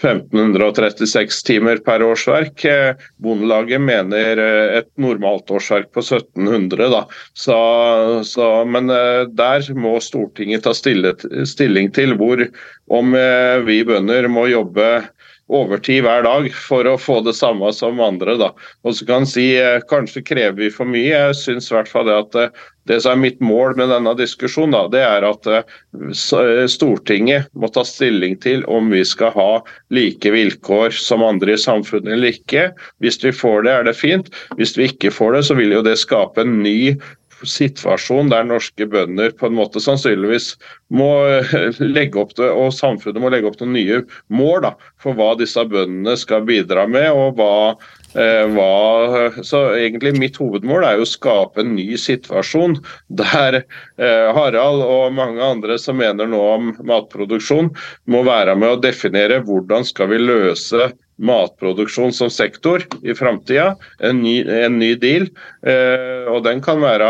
[0.01, 2.65] 1536 timer per årsverk.
[2.67, 6.89] Eh, Bondelaget mener eh, et normalt årsverk på 1700.
[6.91, 7.05] Da.
[7.37, 7.59] Så,
[8.27, 8.91] så, men
[9.37, 11.13] der må Stortinget ta stille,
[11.47, 12.41] stilling til hvor
[12.89, 13.13] om
[13.67, 14.87] vi bønder må jobbe
[15.49, 18.37] overtid hver dag for å få det samme som andre.
[18.39, 18.51] Da.
[18.85, 21.09] Og så kan si eh, kanskje krever vi for mye.
[21.09, 24.15] Jeg syns i hvert fall det at eh, det som er mitt mål med denne
[24.17, 25.75] diskusjonen, da, det er at eh,
[26.69, 29.51] Stortinget må ta stilling til om vi skal ha
[29.93, 32.69] like vilkår som andre i samfunnet eller ikke.
[33.03, 34.33] Hvis vi får det, er det fint.
[34.57, 36.95] Hvis vi ikke får det, så vil jo det skape en ny
[37.47, 40.53] situasjon der norske bønder på en måte sannsynligvis
[40.93, 44.01] må eh, legge opp det, og samfunnet må legge opp noen nye
[44.33, 47.09] mål da, for hva disse bøndene skal bidra med.
[47.13, 47.75] og hva,
[48.15, 54.29] eh, hva så egentlig Mitt hovedmål er jo å skape en ny situasjon der eh,
[54.35, 57.71] Harald og mange andre som mener noe om matproduksjon,
[58.09, 63.73] må være med å definere hvordan skal vi løse matproduksjon som sektor i framtida.
[63.99, 65.29] En, en, ny deal.
[65.61, 67.09] Eh, og den kan være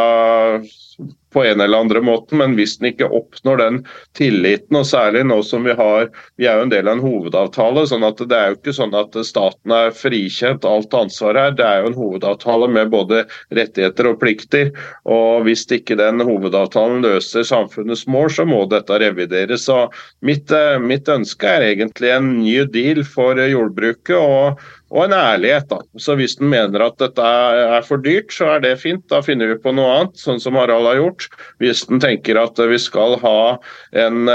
[1.33, 3.75] på en eller andre måten, men hvis den ikke oppnår den
[4.17, 7.83] tilliten, og særlig nå som vi har Vi er jo en del av en hovedavtale,
[7.87, 11.55] sånn at det er jo ikke sånn at staten er frikjent alt ansvaret her.
[11.57, 13.25] Det er jo en hovedavtale med både
[13.55, 14.71] rettigheter og plikter.
[15.05, 19.67] og Hvis ikke den hovedavtalen løser samfunnets mål, så må dette revideres.
[19.67, 19.89] Så
[20.25, 24.15] mitt, eh, mitt ønske er egentlig en ny deal for jordbruket.
[24.15, 24.59] og
[24.89, 25.67] og en ærlighet.
[25.69, 25.79] da.
[25.97, 29.03] Så Hvis en mener at dette er for dyrt, så er det fint.
[29.11, 31.27] Da finner vi på noe annet, sånn som Harald har gjort.
[31.61, 33.57] Hvis en tenker at vi skal ha
[33.93, 34.29] en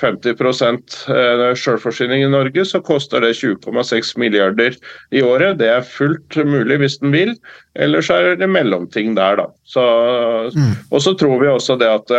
[0.00, 0.98] 50%
[1.62, 4.78] selvforsyning i Norge, så koster det 20,6 milliarder
[5.14, 5.58] i året.
[5.62, 7.36] Det er fullt mulig hvis en vil.
[7.78, 9.50] Ellers er det mellomting der, da.
[9.64, 9.82] Så,
[10.56, 10.72] mm.
[10.90, 12.10] Og så tror vi også det at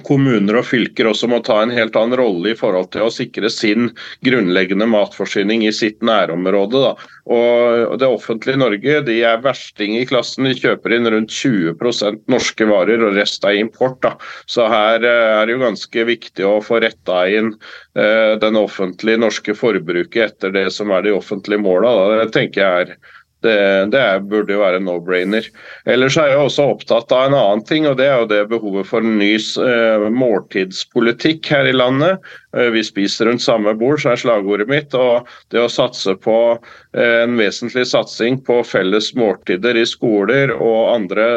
[0.00, 3.50] kommuner og fylker også må ta en helt annen rolle i forhold til å sikre
[3.52, 3.90] sin
[4.24, 6.80] grunnleggende matforsyning i sitt nærområde.
[6.80, 6.92] Da.
[7.32, 10.48] Og Det offentlige Norge de er versting i klassen.
[10.48, 14.00] De kjøper inn rundt 20% norske varer, og resten er import.
[14.02, 14.16] Da.
[14.48, 19.20] Så her eh, er det jo ganske viktig å få retta inn eh, den offentlige
[19.20, 21.92] norske forbruket etter det som er de offentlige måla.
[22.22, 22.96] Det tenker jeg er
[23.42, 23.58] det,
[23.92, 25.46] det burde jo være no-brainer.
[25.90, 28.88] Ellers er jeg også opptatt av en annen ting, og det er jo det behovet
[28.88, 32.22] for en ny uh, måltidspolitikk her i landet.
[32.56, 34.94] Uh, vi spiser rundt samme bord, så er slagordet mitt.
[34.94, 40.92] Og det å satse på uh, en vesentlig satsing på felles måltider i skoler og
[40.94, 41.30] andre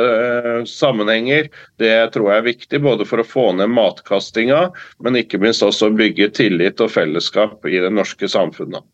[0.69, 1.49] sammenhenger,
[1.81, 4.67] det tror jeg er viktig både for å få ned matkastinga,
[5.03, 8.85] men ikke minst også bygge tillit og fellesskap i det norske samfunnet.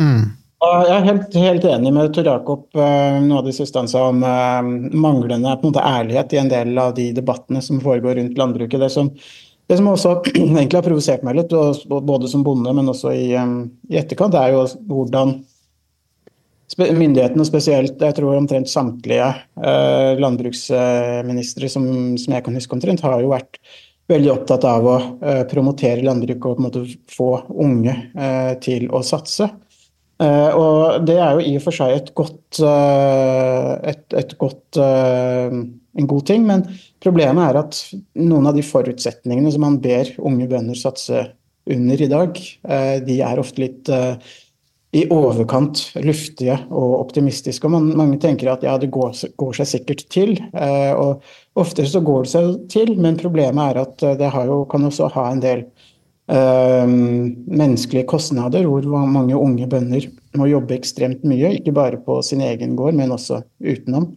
[0.00, 0.32] Mm.
[0.62, 4.06] Jeg er helt, helt enig med Tor Jakob uh, noe av det siste han sa
[4.10, 4.62] om uh,
[4.96, 8.80] manglende måte, ærlighet i en del av de debattene som foregår rundt landbruket.
[8.80, 9.10] Det som,
[9.68, 11.56] det som også egentlig har provosert meg litt,
[11.90, 13.58] både som bonde, men også i, um,
[13.90, 15.40] i etterkant, er jo hvordan
[16.74, 19.26] myndighetene spesielt, jeg tror omtrent samtlige
[19.62, 21.84] eh, landbruksministre som,
[22.18, 23.60] som, jeg kan huske omtrent, har jo vært
[24.10, 24.96] veldig opptatt av å
[25.52, 26.82] promotere landbruk og på en måte
[27.12, 27.28] få
[27.62, 27.94] unge
[28.64, 29.46] til å satse.
[30.22, 34.78] Uh, og det er jo i og for seg et godt, uh, et, et godt
[34.78, 36.62] uh, en god ting, men
[37.02, 37.80] problemet er at
[38.22, 41.26] noen av de forutsetningene som man ber unge bønder satse
[41.70, 42.38] under i dag,
[43.06, 47.64] de er ofte litt i overkant luftige og optimistiske.
[47.64, 50.34] og man, Mange tenker at ja, det går, går seg sikkert til.
[50.52, 51.24] og
[51.56, 55.30] Ofte så går det seg til, men problemet er at det jo, kan også ha
[55.30, 55.64] en del
[56.26, 60.06] menneskelige kostnader, hvor mange unge bønder
[60.38, 61.52] må jobbe ekstremt mye.
[61.58, 64.14] Ikke bare på sin egen gård, men også utenom.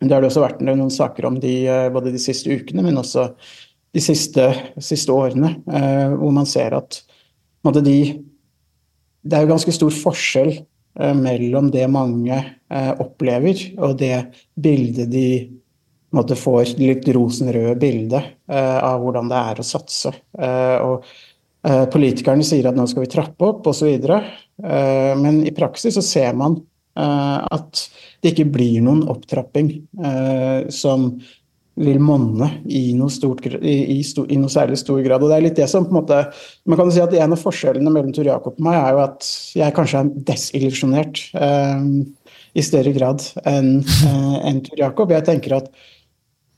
[0.00, 2.96] Det har det også vært noen saker om de, eh, både de siste ukene, men
[3.00, 3.30] også
[3.92, 4.46] de siste,
[4.78, 7.00] siste årene, uh, hvor man ser at
[7.82, 8.22] de,
[9.20, 10.52] Det er jo ganske stor forskjell
[11.00, 12.38] uh, mellom det mange
[12.70, 15.50] opplever, og det bildet de
[16.14, 20.12] måtte, får, litt rosenrøde bildet av hvordan det er å satse.
[20.38, 21.29] og Eh,
[21.92, 23.90] politikerne sier at nå skal vi trappe opp osv.
[23.90, 26.56] Eh, men i praksis så ser man
[26.96, 27.84] eh, at
[28.20, 29.70] det ikke blir noen opptrapping
[30.72, 31.06] som
[31.80, 35.22] vil monne i i, i, i noe, særlig stor grad.
[35.22, 36.18] Og det er litt det som på en måte,
[36.68, 39.28] man kan si at En av forskjellene mellom Tor Jakob og meg er jo at
[39.56, 41.86] jeg kanskje er desillusjonert eh,
[42.58, 45.14] i større grad enn eh, en Tor Jakob.
[45.14, 45.72] Jeg tenker at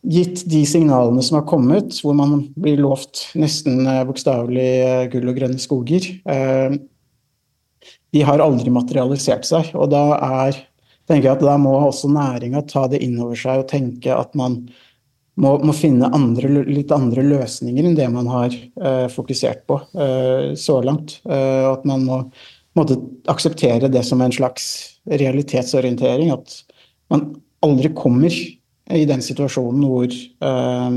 [0.02, 5.30] gitt de signalene som har kommet, hvor man blir lovt nesten eh, bokstavelig eh, gull
[5.30, 6.78] og grønne skoger, eh,
[8.12, 9.72] de har aldri materialisert seg.
[9.78, 10.58] Og da er
[11.08, 14.34] tenker jeg at da må også næringa ta det inn over seg og tenke at
[14.38, 14.60] man
[15.40, 18.54] må, må finne andre, litt andre løsninger enn det man har
[19.10, 19.78] fokusert på
[20.60, 21.16] så langt.
[21.26, 22.20] At man må
[22.78, 23.00] måtte
[23.32, 24.68] akseptere det som en slags
[25.10, 26.30] realitetsorientering.
[26.36, 26.60] At
[27.10, 27.32] man
[27.64, 28.36] aldri kommer
[28.92, 30.12] i den situasjonen hvor
[30.44, 30.90] uh,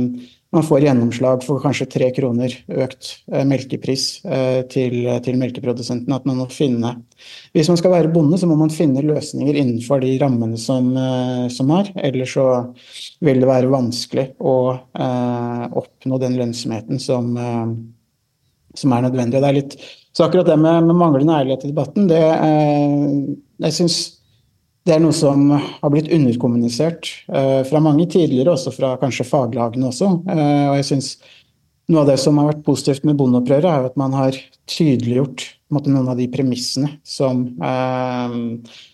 [0.56, 6.16] man får gjennomslag for kanskje tre kroner økt uh, melkepris uh, til, til melkeprodusenten.
[6.16, 6.96] At man må finne
[7.56, 10.92] Hvis man skal være bonde, så må man finne løsninger innenfor de rammene som,
[11.52, 11.92] som er.
[12.08, 12.48] Ellers så
[13.26, 14.56] vil det være vanskelig å
[15.76, 17.32] oppnå den lønnsomheten som,
[18.76, 19.40] som er nødvendig.
[19.40, 19.78] Det er litt,
[20.16, 22.22] så akkurat det med, med manglende ærlighet i debatten, det
[23.64, 24.00] jeg synes
[24.86, 29.90] det er noe som har blitt underkommunisert uh, fra mange tidligere, også fra kanskje faglagene
[29.90, 30.12] også.
[30.30, 31.16] Uh, og jeg synes
[31.90, 34.38] noe av det som har vært positivt med bondeopprøret, er at man har
[34.70, 38.38] tydeliggjort måte, noen av de premissene som, uh,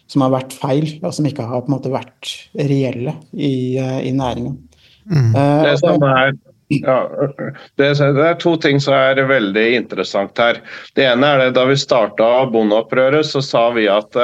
[0.08, 4.62] som, har vært feil, og som ikke har måte, vært reelle i, i næringen.
[5.12, 5.32] Mm.
[5.34, 6.36] det som er
[6.72, 6.98] ja,
[7.82, 10.62] det, er to ting som er veldig interessant her.
[10.96, 14.16] Det ene er det da vi starta bondeopprøret, så sa vi at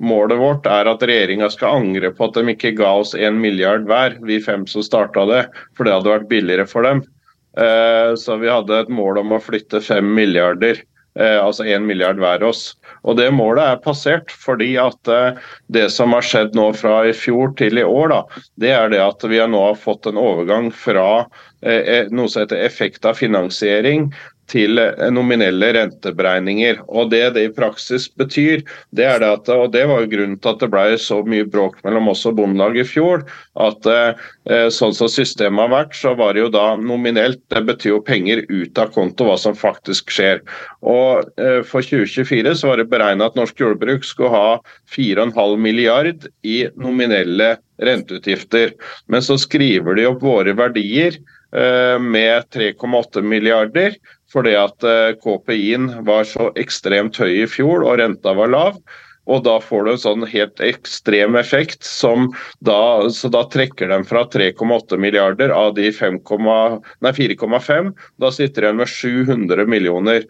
[0.00, 3.84] Målet vårt er at regjeringa skal angre på at de ikke ga oss én milliard
[3.88, 5.42] hver, vi fem som starta det,
[5.76, 7.02] for det hadde vært billigere for dem.
[7.58, 10.80] Eh, så vi hadde et mål om å flytte fem milliarder,
[11.18, 12.78] eh, altså én milliard hver oss.
[13.04, 15.36] Og det målet er passert, fordi at eh,
[15.68, 18.20] det som har skjedd nå fra i fjor til i år, da,
[18.62, 21.26] det er det at vi nå har fått en overgang fra
[21.60, 24.06] noe som heter effekt av finansiering
[24.50, 26.82] til eh, nominelle renteberegninger.
[26.88, 28.64] Og Det det i praksis betyr,
[28.96, 31.46] det er det at, og det var jo grunnen til at det ble så mye
[31.48, 33.24] bråk mellom oss og Bondelaget i fjor,
[33.60, 37.42] at eh, sånn som systemet har vært, så var det jo da nominelt.
[37.52, 40.42] Det betyr jo penger ut av konto, hva som faktisk skjer.
[40.82, 44.54] Og eh, For 2024 så var det beregna at norsk jordbruk skulle ha
[44.94, 48.74] 4,5 milliard i nominelle renteutgifter.
[49.08, 51.20] Men så skriver de opp våre verdier
[51.50, 53.96] med 3,8 milliarder
[54.32, 58.82] fordi at eh, KPI-en var så ekstremt høy i fjor og renta var lav.
[59.30, 62.30] Og da får du en sånn helt ekstrem effekt som
[62.66, 67.92] da Så da trekker de fra 3,8 milliarder av de 4,5.
[68.18, 70.24] Da sitter de med 700 millioner.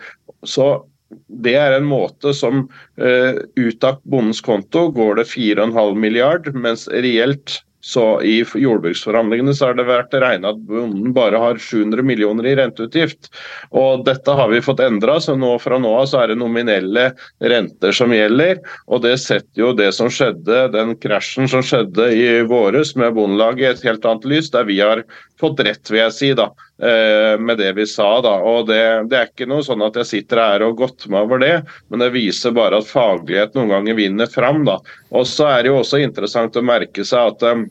[0.45, 0.83] Så
[1.27, 2.67] det er en måte som
[3.01, 9.71] uh, ut av bondens konto går det 4,5 milliard, mens reelt så I jordbruksforhandlingene så
[9.71, 13.31] har det vært regna at bonden bare har 700 millioner i renteutgift.
[13.73, 17.07] Og Dette har vi fått endra, så nå fra nå av så er det nominelle
[17.41, 18.61] renter som gjelder.
[18.87, 23.65] og Det setter jo det som skjedde, den krasjen som skjedde i våres med Bondelaget
[23.65, 25.05] i et helt annet lys, der vi har
[25.41, 26.51] fått rett, vil jeg si, da,
[26.83, 28.09] eh, med det vi sa.
[28.25, 28.81] da, og det,
[29.11, 31.57] det, er ikke noe sånn at jeg sitter her og godter meg over det,
[31.89, 34.65] men det viser bare at faglighet noen ganger vinner fram.
[34.69, 34.79] da.
[35.11, 37.67] Og så er det jo også interessant å merke seg at um,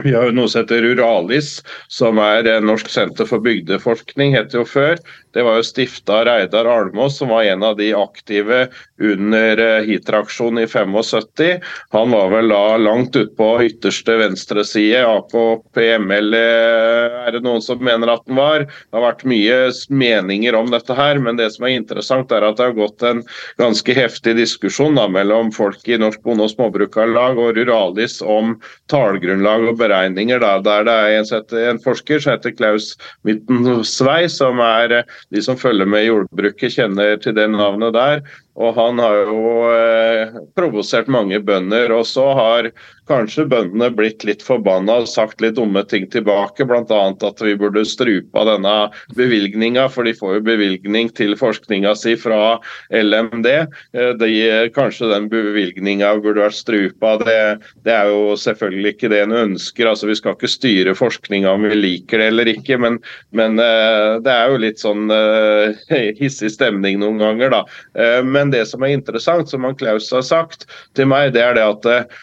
[0.00, 1.58] vi har jo noe som heter Ruralis,
[1.92, 4.96] som er Norsk senter for bygdeforskning, het det jo før.
[5.32, 8.66] Det var jo stifta av Reidar Almås, som var en av de aktive
[9.00, 11.60] under eh, Hitra-aksjonen i 75.
[11.96, 15.00] Han var vel da langt ute på ytterste venstre side.
[15.08, 18.66] AKP-ML eh, er det noen som mener at den var.
[18.66, 19.58] Det har vært mye
[19.88, 23.24] meninger om dette her, men det som er interessant er at det har gått en
[23.60, 28.58] ganske heftig diskusjon da, mellom folk i Norsk Bonde- og Småbrukarlag og Ruralis om
[28.92, 30.42] tallgrunnlag og beregninger.
[30.44, 32.92] Da, der det er en, en forsker som heter Klaus
[33.26, 35.00] Mittensvei, som er
[35.30, 38.24] de som følger med i jordbruket, kjenner til det navnet der.
[38.60, 41.92] Og han har jo eh, provosert mange bønder.
[41.96, 42.72] Og så har
[43.10, 46.66] kanskje bøndene blitt litt forbanna og sagt litt dumme ting tilbake.
[46.68, 47.00] Bl.a.
[47.12, 48.74] at vi burde strupe denne
[49.16, 52.58] bevilgninga, for de får jo bevilgning til forskninga si fra
[52.92, 53.48] LMD.
[53.96, 54.32] Eh, de,
[54.76, 57.16] kanskje den bevilgninga burde vært strupa.
[57.24, 57.38] Det,
[57.86, 59.88] det er jo selvfølgelig ikke det en ønsker.
[59.88, 63.00] altså Vi skal ikke styre forskninga om vi liker det eller ikke, men,
[63.32, 65.72] men eh, det er jo litt sånn uh,
[66.20, 67.62] hissig stemning noen ganger, da.
[67.96, 70.66] Uh, men men det som er interessant, som han Klaus har sagt
[70.98, 72.20] til meg, det er det at eh,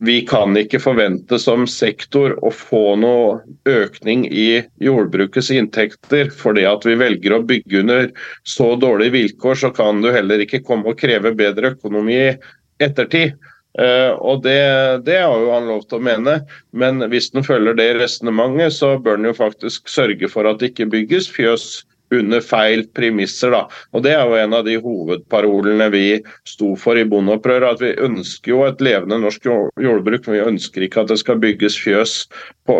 [0.00, 6.30] vi kan ikke forvente som sektor å få noe økning i jordbrukets inntekter.
[6.32, 8.08] fordi at vi velger å bygge under
[8.48, 12.32] så dårlige vilkår, så kan du heller ikke komme og kreve bedre økonomi i
[12.80, 13.36] ettertid.
[13.78, 14.56] Uh, og det,
[15.04, 16.40] det, har jo han lov til å mene,
[16.72, 20.72] men hvis den følger det resonnementet, så bør den jo faktisk sørge for at det
[20.72, 21.84] ikke bygges fjøs
[22.14, 23.54] under feil premisser.
[23.54, 23.64] Da.
[23.94, 26.04] Og Det er jo en av de hovedparolene vi
[26.48, 27.76] sto for i bondeopprøret.
[27.76, 31.40] At vi ønsker jo et levende norsk jordbruk, men vi ønsker ikke at det skal
[31.42, 32.16] bygges fjøs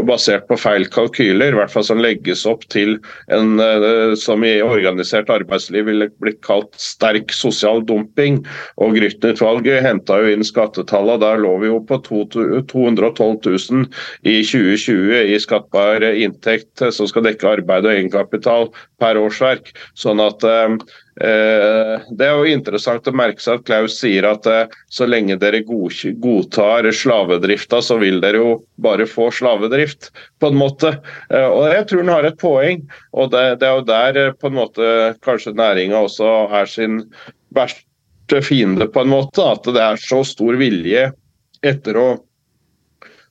[0.09, 1.53] basert på feil kalkyler.
[1.53, 2.97] I hvert fall som legges opp til
[3.33, 8.41] en uh, som i organisert arbeidsliv ville blitt kalt sterk sosial dumping.
[8.81, 11.21] Og Grytten-utvalget henta jo inn skattetallene.
[11.21, 13.87] Der lå vi jo på to, 212 000
[14.29, 18.71] i 2020 i skattbar inntekt som skal dekke arbeid og egenkapital
[19.01, 19.73] per årsverk.
[19.99, 24.47] Sånn at eh, eh, Det er jo interessant å merke seg at Klaus sier at
[24.49, 30.59] eh, så lenge dere godtar slavedrifta, så vil dere jo bare få slavedrift, på en
[30.61, 30.95] måte.
[31.29, 32.83] Eh, og Jeg tror han har et poeng.
[33.13, 34.91] og Det, er jo der eh, på en måte
[35.27, 37.03] kanskje næringa også er sin
[37.57, 39.45] verste fiende, på en måte.
[39.45, 41.11] At det er så stor vilje
[41.67, 42.09] etter å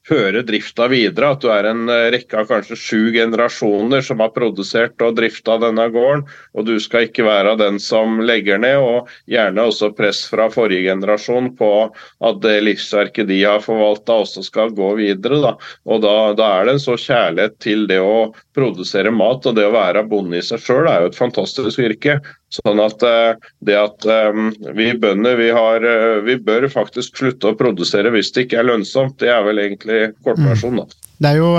[0.10, 1.34] føre drifta videre.
[1.34, 5.60] At du er en eh, rekke av kanskje sju generasjoner som har produsert og drifta
[5.62, 6.26] denne gården,
[6.58, 8.80] og du skal ikke være den som legger ned.
[8.80, 14.44] Og gjerne også press fra forrige generasjon på at det livsverket de har forvalta også
[14.48, 15.42] skal gå videre.
[15.46, 15.56] Da.
[15.90, 19.68] Og da, da, er det en så kjærlighet til det å produsere mat og det
[19.68, 22.20] å være bonde i seg sjøl er jo et fantastisk yrke.
[22.50, 25.84] Sånn at eh, det at um, vi bønder vi, har,
[26.26, 30.00] vi bør faktisk slutte å produsere hvis det ikke er lønnsomt, det er vel egentlig
[30.26, 30.82] kortversjonen.
[30.82, 31.06] da.
[31.20, 31.50] Det er jo,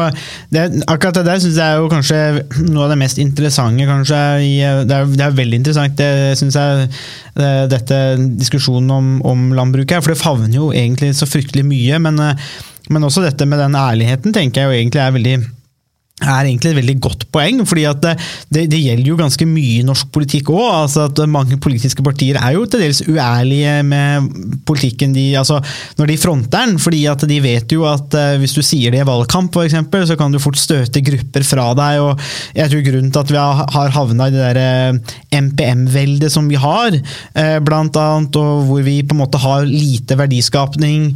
[0.49, 2.19] det, akkurat det der syns jeg er jo kanskje
[2.73, 3.85] noe av det mest interessante.
[3.87, 4.21] kanskje.
[4.89, 6.89] Det er, det er veldig interessant, det syns jeg,
[7.71, 8.01] dette
[8.41, 10.01] diskusjonen om, om landbruket.
[10.01, 12.01] For det favner jo egentlig så fryktelig mye.
[12.01, 12.23] Men,
[12.89, 15.37] men også dette med den ærligheten tenker jeg jo egentlig er veldig
[16.21, 18.15] er egentlig et veldig godt poeng, fordi det,
[18.53, 20.67] det, det gjelder jo ganske mye i norsk politikk òg.
[20.83, 24.31] Altså at mange politiske partier er jo til dels uærlige med
[24.69, 25.61] politikken de altså
[25.99, 26.79] når de fronter den.
[26.83, 30.17] fordi at de vet jo at uh, hvis du sier det i valgkamp, eksempel, så
[30.19, 32.01] kan du fort støte grupper fra deg.
[32.05, 32.21] og
[32.57, 36.59] Jeg tror grunnen til at vi har, havna i det der uh, MPM-veldet som vi
[36.61, 41.15] har, uh, blant annet, og hvor vi på en måte har lite verdiskapning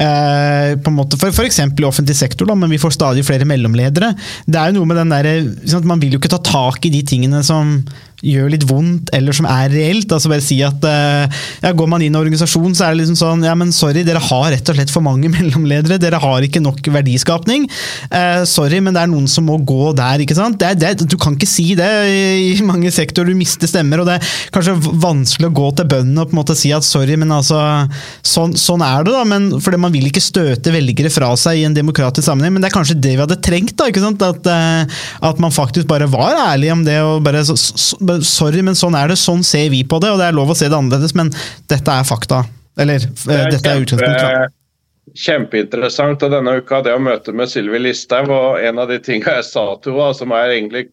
[0.00, 1.58] Eh, på en måte, for F.eks.
[1.60, 4.14] i offentlig sektor, da, men vi får stadig flere mellomledere.
[4.46, 5.28] Det er jo noe med den der,
[5.68, 7.76] sånn Man vil jo ikke ta tak i de tingene som
[8.22, 10.12] gjør litt vondt, eller som er reelt.
[10.12, 11.26] altså bare si at uh,
[11.62, 14.22] ja, Går man inn i organisasjon, så er det liksom sånn ja, men sorry, dere
[14.22, 15.98] har rett og slett for mange mellomledere.
[16.02, 17.66] Dere har ikke nok verdiskapning.
[18.12, 20.22] Uh, sorry, men det er noen som må gå der.
[20.22, 20.60] ikke sant?
[20.62, 23.32] Det det, du kan ikke si det i mange sektorer.
[23.32, 26.42] Du mister stemmer, og det er kanskje vanskelig å gå til bøndene og på en
[26.42, 27.60] måte si at sorry, men altså
[28.26, 29.22] Sånn, sånn er det, da.
[29.28, 32.70] men fordi Man vil ikke støte velgere fra seg i en demokratisk sammenheng, men det
[32.70, 33.74] er kanskje det vi hadde trengt.
[33.78, 34.22] da, ikke sant?
[34.22, 36.98] At, uh, at man faktisk bare var ærlig om det.
[37.02, 39.18] og bare så, så, sorry, men sånn er det.
[39.20, 41.32] Sånn ser vi på det, og det er lov å se det annerledes, men
[41.72, 42.44] dette er fakta.
[42.80, 44.58] Eller det er dette er utgangspunktet.
[45.18, 48.30] Kjempeinteressant og denne uka det å møte med Sylvi Listhaug.
[48.30, 50.86] og En av de tingene jeg sa til henne, som er egentlig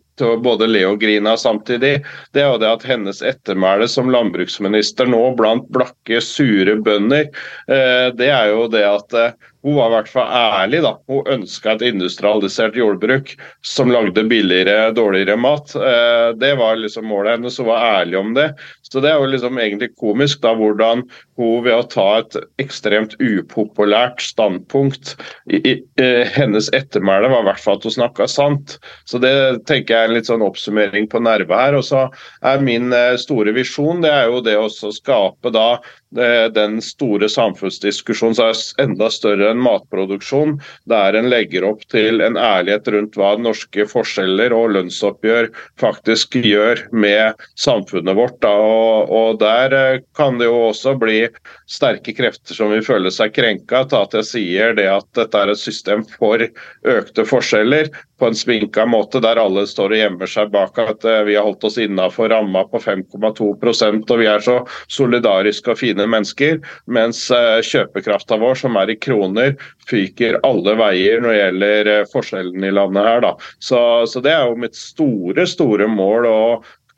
[0.44, 2.02] både le og grine samtidig,
[2.36, 7.30] det er jo det at hennes ettermæle som landbruksminister nå blant blakke, sure bønder,
[7.72, 10.82] eh, det er jo det at eh, hun var i hvert fall ærlig.
[10.86, 10.94] da.
[11.12, 13.34] Hun ønska et industrialisert jordbruk
[13.66, 15.74] som lagde billigere, dårligere mat.
[15.76, 18.54] Eh, det var liksom målet hennes, hun var ærlig om det.
[18.88, 21.04] Så det er jo liksom egentlig komisk da, hvordan
[21.40, 25.16] hun ved å ta et ekstremt upopulært standpunkt
[25.52, 28.78] i, i, eh, Hennes ettermæle var i hvert fall at hun snakka sant.
[29.10, 29.34] Så det
[29.68, 31.76] tenker jeg er en litt sånn oppsummering på nerve her.
[31.76, 32.08] Og så
[32.48, 35.74] er min eh, store visjon det er jo det å skape da
[36.10, 40.56] den store samfunnsdiskusjonen som er enda større enn matproduksjon,
[40.90, 45.52] der en legger opp til en ærlighet rundt hva norske forskjeller og lønnsoppgjør
[45.82, 48.42] faktisk gjør med samfunnet vårt.
[48.50, 51.22] Og, og, Der eh, kan det jo også bli
[51.70, 55.54] sterke krefter som vil føle seg krenka til at jeg sier det at dette er
[55.54, 60.54] et system for økte forskjeller på en sminka måte, der alle står og gjemmer seg
[60.54, 64.60] bak at eh, vi har holdt oss innafor ramma på 5,2% og vi er så
[64.92, 66.60] solidariske og fine mennesker,
[66.92, 69.56] mens eh, kjøpekrafta vår, som er i kroner,
[69.90, 73.22] fyker alle veier når det gjelder forskjellene forskjellen i landet her.
[73.22, 73.36] Da.
[73.60, 76.30] Så, så det er jo mitt store, store mål.
[76.30, 76.44] å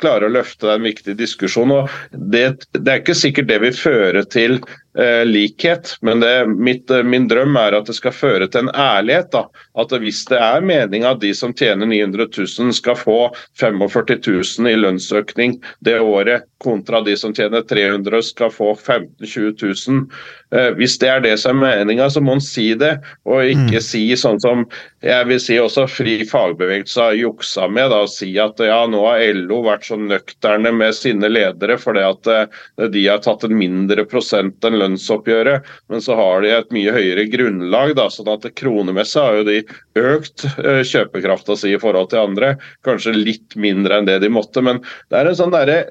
[0.01, 1.83] klare å løfte den viktige diskusjonen.
[1.83, 1.89] og
[2.33, 4.79] det, det, er ikke sikkert det vil føre til eh,
[5.25, 9.31] likhet, men det, mitt, eh, min drøm er at det skal føre til en ærlighet.
[9.31, 9.45] Da.
[9.79, 12.27] At hvis det er meninga at de som tjener 900
[12.59, 13.19] 000 skal få
[13.59, 19.89] 45 000 i lønnsøkning det året, kontra de som tjener 300 skal få 15 000-20
[19.89, 20.05] 000.
[20.51, 23.79] Eh, hvis det er det som er meninga, så må en si det, og ikke
[23.79, 23.85] mm.
[23.85, 24.65] si sånn som
[25.01, 27.89] jeg vil si også Fri fagbevegelse har juksa med.
[27.93, 32.03] da, å Si at ja, nå har LO vært så nøkterne med sine ledere fordi
[32.05, 32.59] at eh,
[32.91, 37.25] de har tatt en mindre prosent enn lønnsoppgjøret, men så har de et mye høyere
[37.31, 37.95] grunnlag.
[37.97, 39.57] da, sånn at Kronemessig har jo de
[40.01, 42.55] økt eh, kjøpekrafta si i forhold til andre.
[42.85, 45.85] Kanskje litt mindre enn det de måtte, men det er en sånn derre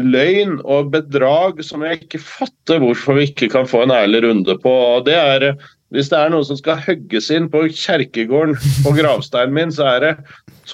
[0.00, 4.56] løgn og bedrag som jeg ikke fatter hvorfor vi ikke kan få en ærlig runde
[4.62, 4.72] på.
[4.72, 5.52] og det er
[5.92, 9.98] hvis det er noen som skal hogges inn på kjerkegården på gravsteinen min, så er
[10.00, 10.12] det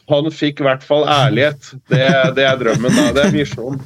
[0.09, 1.73] han fikk i hvert fall ærlighet.
[1.91, 2.05] Det,
[2.37, 2.95] det er drømmen.
[2.95, 3.81] da, Det er visjonen.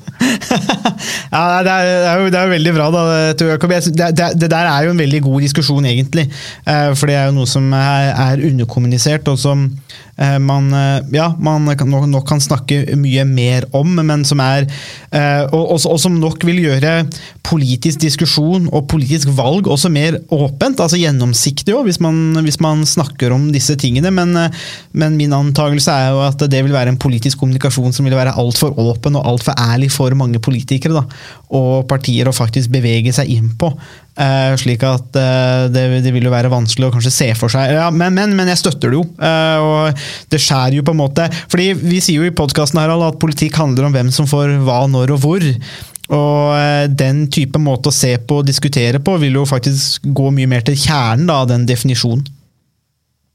[1.32, 3.04] ja, det er, det, er jo, det er, jo, veldig bra, da,
[3.48, 3.72] Jakob.
[3.72, 6.26] Det, der er jo en veldig god diskusjon, egentlig.
[6.68, 9.70] Eh, for det er jo noe som er, er underkommunisert, og som
[10.38, 11.64] man, eh, ja, man
[12.12, 14.66] nok kan snakke mye mer om, men som er
[15.52, 16.92] og, og, som nok vil gjøre
[17.44, 23.34] politisk diskusjon og politisk valg også mer åpent, altså gjennomsiktig òg, hvis, hvis, man snakker
[23.34, 24.12] om disse tingene.
[24.14, 24.36] Men,
[24.96, 28.36] men min antakelse er jo at det vil være en politisk kommunikasjon som vil være
[28.40, 31.04] altfor åpen og altfor ærlig for mange politikere da,
[31.52, 33.72] og partier å faktisk bevege seg inn på.
[34.12, 37.70] Uh, slik at uh, det, det, vil jo være vanskelig å kanskje se for seg
[37.72, 39.06] ja, men, men, men, jeg støtter det jo.
[39.16, 43.16] Uh, og det skjærer jo på en måte fordi Vi sier jo i podkasten at
[43.22, 45.48] politikk handler om hvem som får hva, når og hvor.
[46.12, 50.50] Og den type måte å se på og diskutere på vil jo faktisk gå mye
[50.50, 52.26] mer til kjernen av den definisjonen.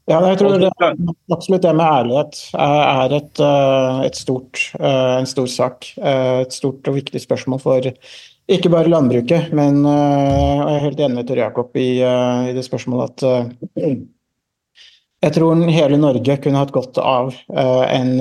[0.08, 0.70] Ja, jeg tror det,
[1.34, 3.42] absolutt det med ærlighet er et,
[4.06, 5.90] et stort, en stor sak.
[5.98, 7.90] Et stort og viktig spørsmål for
[8.48, 13.24] ikke bare landbruket, men jeg er helt enig med Tor Jakob i, i, det spørsmålet
[13.26, 13.82] at
[15.18, 18.12] jeg tror hele Norge kunne hatt godt av en,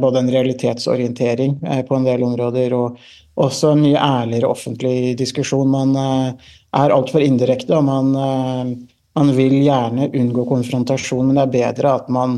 [0.00, 2.96] både en realitetsorientering på en del områder og
[3.36, 5.68] også en mye ærligere offentlig diskusjon.
[5.68, 7.76] Man er altfor indirekte.
[7.76, 8.78] og man
[9.16, 12.36] man vil gjerne unngå konfrontasjon, men det er bedre at man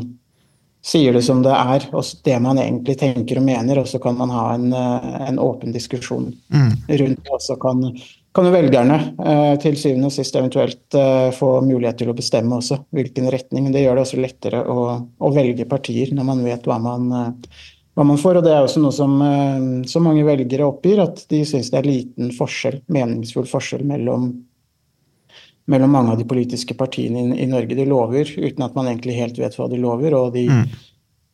[0.89, 4.17] sier det som det er, og det man egentlig tenker og mener, og så kan
[4.17, 7.33] man ha en, eh, en åpen diskusjon rundt det.
[7.35, 7.83] Og så kan,
[8.35, 12.57] kan jo velgerne eh, til syvende og sist eventuelt eh, få mulighet til å bestemme
[12.57, 13.71] også hvilken retning.
[13.73, 18.09] Det gjør det også lettere å, å velge partier når man vet hva man, hva
[18.11, 18.41] man får.
[18.41, 19.17] Og det er også noe som,
[19.89, 24.31] så mange velgere oppgir, at de syns det er liten forskjell, meningsfull forskjell mellom
[25.69, 27.77] mellom mange av de politiske partiene i, i Norge.
[27.77, 30.47] De lover uten at man egentlig helt vet hva de lover, og de,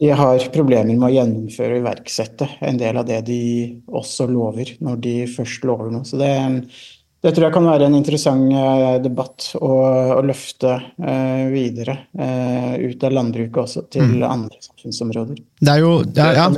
[0.02, 3.40] de har problemer med å gjennomføre og iverksette en del av det de
[3.88, 6.08] også lover, når de først lover noe.
[6.08, 6.34] Så det,
[7.26, 9.74] det tror jeg kan være en interessant eh, debatt å,
[10.20, 15.40] å løfte eh, videre eh, ut av landbruket også til andre samfunnsområder.
[15.62, 16.50] Det er jo ja, ja,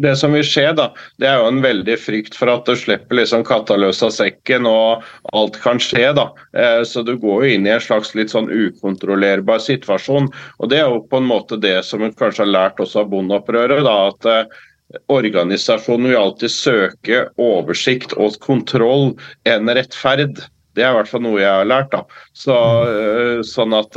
[0.00, 0.88] det, som vil, skje, da,
[1.20, 4.66] det er jo en veldig frykt for at du slipper liksom katta løs av sekken
[4.68, 5.04] og
[5.36, 6.12] alt kan skje.
[6.16, 6.28] da.
[6.56, 10.30] Eh, Så du går jo inn i en slags litt sånn ukontrollerbar situasjon.
[10.58, 13.10] Og det er jo på en måte det som hun kanskje har lært også av
[13.12, 13.84] bondeopprøret.
[13.84, 14.60] da, at eh,
[15.08, 19.14] Organisasjonen vil alltid søke oversikt og kontroll
[19.48, 20.42] enn rettferd.
[20.76, 21.90] Det er i hvert fall noe jeg har lært.
[21.92, 22.04] da.
[22.36, 23.96] Så, øh, sånn at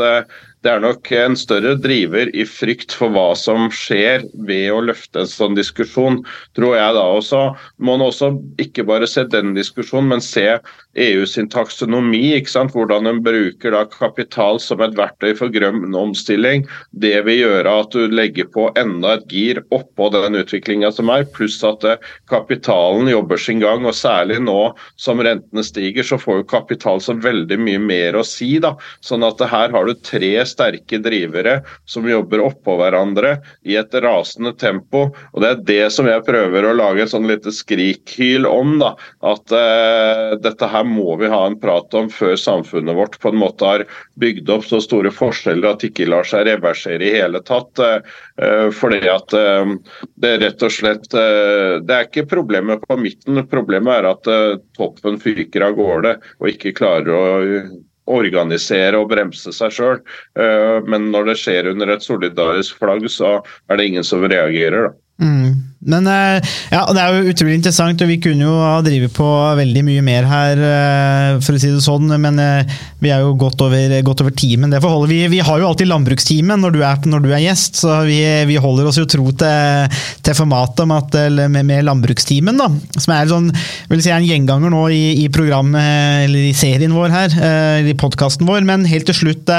[0.65, 5.21] det er nok en større driver i frykt for hva som skjer ved å løfte
[5.21, 6.23] en sånn diskusjon,
[6.57, 7.41] tror jeg da også.
[7.77, 10.47] Må en også ikke bare se den diskusjonen, men se
[10.95, 12.35] EU sin taksonomi.
[12.45, 16.65] Hvordan en bruker da kapital som et verktøy for grønn omstilling.
[16.91, 21.25] Det vil gjøre at du legger på enda et gir oppå den utviklinga som er,
[21.35, 23.85] pluss at eh, kapitalen jobber sin gang.
[23.85, 28.23] og Særlig nå som rentene stiger, så får jo kapital så veldig mye mer å
[28.25, 28.55] si.
[28.63, 33.37] da, sånn at her har du tre sterke drivere som jobber oppå hverandre
[33.67, 35.09] i et rasende tempo.
[35.33, 38.77] og Det er det som jeg prøver å lage et sånn lite skrikhyl om.
[38.79, 38.93] da,
[39.25, 43.39] At uh, dette her må vi ha en prat om før samfunnet vårt på en
[43.41, 43.83] måte har
[44.21, 47.81] bygd opp så store forskjeller at det ikke lar seg reversere i hele tatt.
[47.81, 49.73] eh, fordi at eh,
[50.21, 54.29] det er rett og slett eh, Det er ikke problemet på midten, problemet er at
[54.77, 57.25] toppen fyker av gårde og ikke klarer å
[58.05, 60.01] organisere og bremse seg sjøl.
[60.85, 64.91] Men når det skjer under et solidarisk flagg, så er det ingen som reagerer.
[64.91, 65.25] da.
[65.25, 65.74] Mm.
[65.85, 66.41] Men eh,
[66.73, 69.27] ja, det er jo utrolig interessant, og vi kunne jo ha drevet på
[69.59, 73.35] veldig mye mer her, eh, for å si det sånn, men eh, vi er jo
[73.39, 74.73] godt over, godt over timen.
[74.73, 75.05] Det får.
[75.11, 78.19] Vi, vi har jo alltid landbrukstimen når du er, når du er gjest, så vi,
[78.49, 81.19] vi holder oss jo tro til, til formatet at,
[81.53, 83.51] med, med landbrukstimen, da, som er sånn,
[83.91, 87.99] vil si en gjenganger nå i, i programmet, eller i serien vår her, eller i
[87.99, 89.53] podkasten vår, men helt til slutt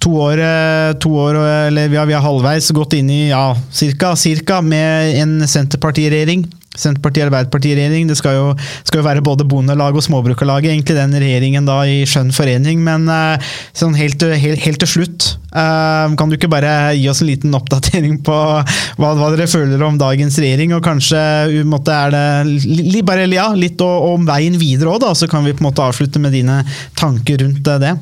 [0.00, 0.40] to år,
[1.00, 1.36] to år
[1.68, 6.48] eller vi vi har halvveis gått inn i ja, cirka, cirka med en Senterpartiregjering.
[6.78, 8.06] Senterparti-Arbeiderparti-regjering.
[8.06, 8.50] Det skal jo,
[8.86, 12.82] skal jo være både Bondelag og småbrukarlag, egentlig den regjeringen da i skjønn forening.
[12.86, 17.24] Men eh, sånn helt, helt, helt til slutt, eh, kan du ikke bare gi oss
[17.24, 21.96] en liten oppdatering på hva, hva dere føler om dagens regjering, og kanskje uh, måtte,
[21.96, 25.64] er det li, bare, ja, litt om veien videre òg, da, så kan vi på
[25.64, 26.62] en måte avslutte med dine
[26.98, 27.96] tanker rundt eh, det.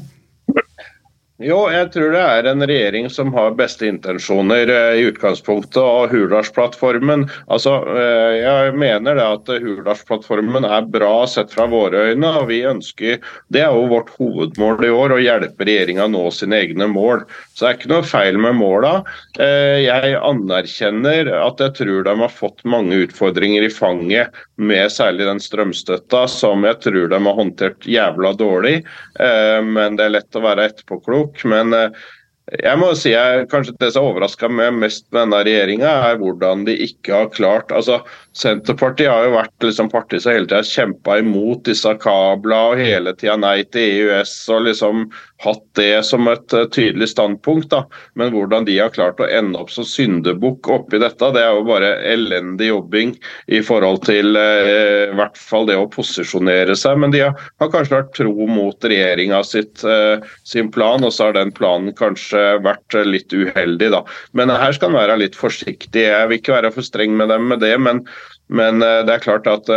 [1.39, 6.11] Jo, jeg tror det er en regjering som har beste intensjoner eh, i utgangspunktet, og
[6.11, 12.49] Hurdalsplattformen altså, eh, Jeg mener det at Hurdalsplattformen er bra sett fra våre øyne, og
[12.51, 13.23] vi ønsker
[13.55, 17.23] Det er jo vårt hovedmål i år, å hjelpe regjeringa å nå sine egne mål.
[17.55, 18.93] Så det er ikke noe feil med måla.
[19.39, 25.27] Eh, Jeg anerkjenner at jeg tror de har fått mange utfordringer i fanget, med særlig
[25.29, 28.77] den strømstøtta, som jeg tror de har håndtert jævla dårlig.
[29.21, 31.45] Eh, Men det er lett å være etterpåklok.
[31.49, 32.07] Men eh,
[32.49, 36.65] jeg må si jeg, kanskje det som overraska meg mest med denne regjeringa, er hvordan
[36.65, 37.99] de ikke har klart altså
[38.39, 43.13] Senterpartiet har jo vært liksom partiet som hele tida kjempa imot disse kablene og hele
[43.19, 45.05] tida nei til EØS og liksom
[45.45, 47.71] hatt det som et eh, tydelig standpunkt.
[47.71, 47.85] da.
[48.19, 51.67] Men hvordan de har klart å ende opp som syndebukk oppi dette, det er jo
[51.69, 53.15] bare elendig jobbing
[53.47, 56.99] i forhold til eh, i hvert fall det å posisjonere seg.
[57.03, 61.39] Men de har, har kanskje vært tro mot regjeringa eh, sin plan, og så har
[61.39, 63.93] den planen kanskje vært eh, litt uheldig.
[63.95, 64.03] da.
[64.35, 66.09] Men her skal en være litt forsiktig.
[66.09, 68.03] Jeg vil ikke være for streng med dem med det, men,
[68.51, 69.71] men eh, det er klart at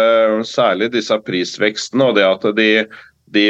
[0.47, 2.72] særlig disse prisvekstene og det at de,
[3.36, 3.45] de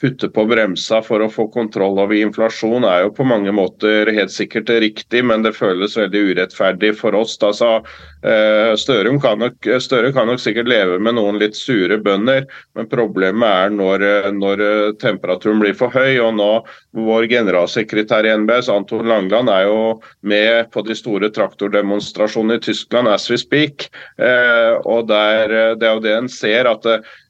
[0.00, 4.32] putte på bremsa for å få kontroll over inflasjon er jo på mange måter helt
[4.32, 7.36] sikkert riktig, men det føles veldig urettferdig for oss.
[7.42, 11.98] Altså, så, eh, Størum kan nok, Støre kan nok sikkert leve med noen litt sure
[11.98, 12.46] bønder,
[12.78, 14.06] men problemet er når,
[14.38, 16.18] når eh, temperaturen blir for høy.
[16.22, 16.50] og nå
[16.98, 23.08] Vår generalsekretær i NBS, Anton Langland, er jo med på de store traktordemonstrasjonene i Tyskland
[23.08, 23.90] as we speak.
[24.18, 26.86] Eh, og der, Det er jo det en ser, at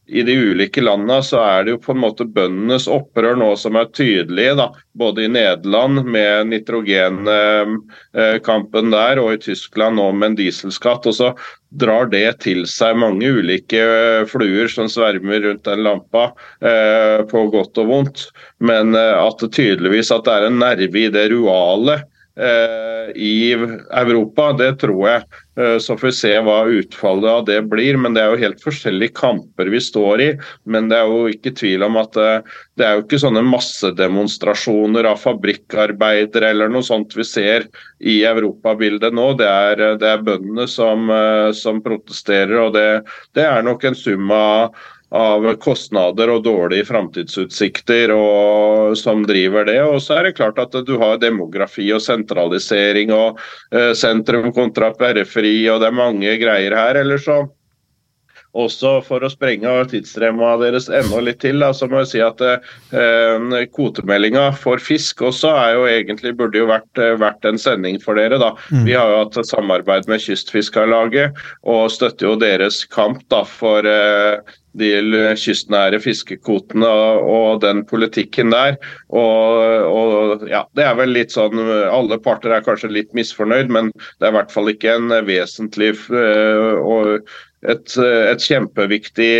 [0.08, 3.76] i de ulike landene så er det jo på en måte bøndenes opprør nå som
[3.76, 4.54] er tydelige.
[4.56, 11.06] da, Både i Nederland med nitrogenkampen der, og i Tyskland nå med en dieselskatt.
[11.06, 11.34] og så
[11.68, 16.32] drar det til seg mange ulike fluer som svermer rundt den lampa,
[16.64, 18.32] eh, på godt og vondt.
[18.60, 22.06] Men eh, at det tydeligvis at det er en nerve i det ruale eh,
[22.38, 25.22] i Europa, det tror jeg.
[25.58, 27.98] Eh, Så får vi se hva utfallet av det blir.
[27.98, 30.28] Men det er jo helt forskjellige kamper vi står i.
[30.64, 35.08] Men det er jo ikke tvil om at eh, det er jo ikke sånne massedemonstrasjoner
[35.10, 37.66] av fabrikkarbeidere eller noe sånt vi ser
[37.98, 39.32] i europabildet nå.
[39.40, 42.88] Det er, eh, det er bøndene som, eh, som protesterer, og det,
[43.34, 44.78] det er nok en sum av
[45.14, 48.12] av kostnader og dårlige framtidsutsikter
[48.98, 49.78] som driver det.
[49.86, 53.40] Og så er det klart at du har demografi og sentralisering og
[53.72, 57.00] eh, sentrum kontra periferi, og det er mange greier her.
[57.00, 57.40] Eller så
[58.56, 62.40] også for å sprenge tidsremma deres enda litt til, da, så må jeg si at
[62.44, 68.00] eh, kvotemeldinga for fisk også er jo egentlig burde jo vært, eh, vært en sending
[68.02, 68.40] for dere.
[68.40, 68.54] da.
[68.72, 68.86] Mm.
[68.88, 71.36] Vi har jo hatt samarbeid med Kystfiskarlaget
[71.68, 74.40] og støtter jo deres kamp da for eh,
[74.78, 74.90] de
[75.38, 78.76] kystnære fiskekvotene og, og den politikken der.
[79.08, 81.58] Og, og ja, det er vel litt sånn
[81.88, 85.94] Alle parter er kanskje litt misfornøyd, men det er i hvert fall ikke en vesentlig
[86.12, 87.30] eh, og
[87.66, 89.30] et, et kjempeviktig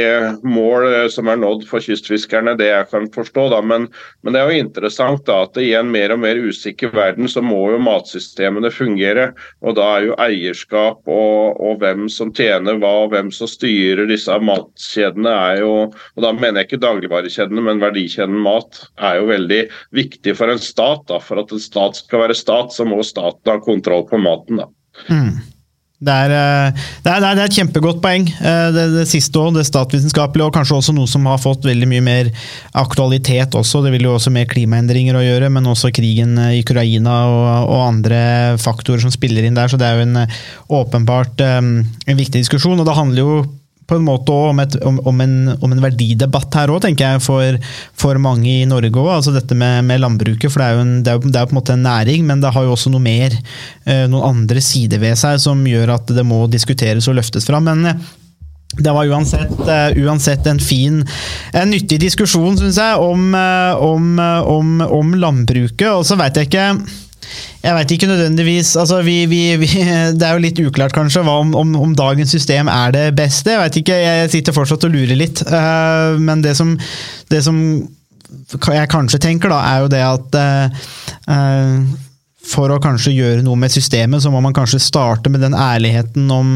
[0.42, 3.44] mål eh, som er nådd for kystfiskerne, det jeg kan forstå.
[3.52, 3.60] Da.
[3.62, 3.86] Men,
[4.26, 7.42] men det er jo interessant da, at i en mer og mer usikker verden så
[7.44, 9.30] må jo matsystemene fungere.
[9.62, 14.08] Og da er jo eierskap og, og hvem som tjener hva og hvem som styrer
[14.10, 19.28] disse matkjedene er jo Og da mener jeg ikke dagligvarekjedene, men verdikjeden mat er jo
[19.30, 19.60] veldig
[19.94, 21.06] viktig for en stat.
[21.10, 21.20] da.
[21.22, 24.64] For at en stat skal være stat, så må staten ha kontroll på maten.
[24.64, 24.68] da.
[25.98, 29.56] Det er, eh, det, er, det er et kjempegodt poeng, eh, det, det siste òg.
[29.56, 32.30] Det statsvitenskapelige, og kanskje også noe som har fått veldig mye mer
[32.78, 33.82] aktualitet også.
[33.82, 37.82] Det vil jo også med klimaendringer å gjøre, men også krigen i Ukraina og, og
[37.88, 38.20] andre
[38.62, 39.70] faktorer som spiller inn der.
[39.70, 40.38] Så det er jo en eh,
[40.78, 42.78] åpenbart eh, en viktig diskusjon.
[42.78, 43.40] Og det handler jo
[43.88, 45.34] på en måte også om, et, om, om, en,
[45.64, 47.56] om en verdidebatt her òg, tenker jeg, for,
[47.96, 49.10] for mange i Norge òg.
[49.16, 50.52] Altså dette med, med landbruket.
[50.52, 52.44] For det er, jo en, det, er det er på en måte en næring, men
[52.44, 53.34] det har jo også noe mer,
[53.88, 57.64] eh, noen andre sider ved seg som gjør at det må diskuteres og løftes fram.
[57.70, 58.06] Men eh,
[58.76, 61.00] det var uansett, eh, uansett en fin,
[61.56, 64.20] en nyttig diskusjon, syns jeg, om,
[64.92, 65.88] om landbruket.
[65.94, 66.72] Og så veit jeg ikke
[67.62, 69.68] jeg veit ikke nødvendigvis altså vi, vi, vi,
[70.18, 73.54] Det er jo litt uklart kanskje om, om, om dagens system er det beste.
[73.54, 75.42] Jeg vet ikke, jeg sitter fortsatt og lurer litt.
[75.48, 76.74] Uh, men det som,
[77.32, 77.58] det som
[78.48, 81.82] jeg kanskje tenker, da, er jo det at uh,
[82.48, 86.30] for å kanskje gjøre noe med systemet, så må man kanskje starte med den ærligheten
[86.32, 86.54] om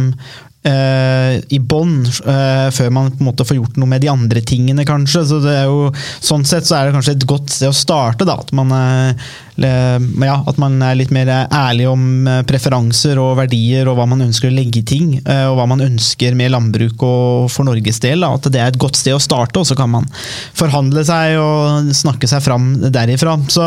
[0.69, 4.85] i bånn, eh, før man på en måte får gjort noe med de andre tingene,
[4.87, 5.25] kanskje.
[5.27, 5.89] Så det er jo,
[6.23, 8.37] sånn sett så er det kanskje et godt sted å starte, da.
[8.39, 13.89] At man, eh, ja, at man er litt mer ærlig om eh, preferanser og verdier,
[13.91, 15.17] og hva man ønsker å legge i ting.
[15.27, 18.21] eh, Og hva man ønsker med landbruk og for Norges del.
[18.23, 18.33] Da.
[18.35, 20.07] At det er et godt sted å starte, og så kan man
[20.55, 23.35] forhandle seg og snakke seg fram derifra.
[23.51, 23.67] Så,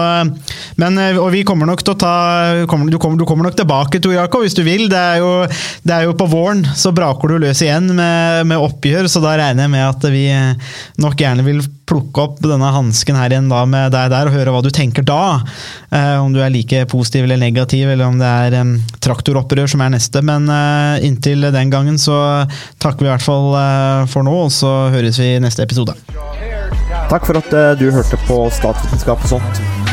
[0.78, 2.16] men, eh, og vi kommer nok til å ta
[2.62, 2.90] du, kommer,
[3.20, 4.88] du kommer nok tilbake, Tor Jakob, hvis du vil.
[4.90, 5.46] Det er, jo,
[5.84, 9.36] det er jo på våren, så braker du løs igjen med, med oppgjør, så da
[9.40, 13.50] regner jeg med at vi eh, nok gjerne vil plukke opp denne hansken her igjen
[13.52, 15.40] da med deg der, og høre hva du tenker da.
[15.94, 18.76] Eh, om du er like positiv eller negativ, eller om det er um,
[19.06, 20.24] traktoropprør som er neste.
[20.26, 22.18] Men eh, inntil den gangen så
[22.82, 25.98] takker vi i hvert fall eh, for nå, og så høres vi i neste episode.
[27.10, 29.75] Takk for at eh, du hørte på Statsvitenskap og sånt.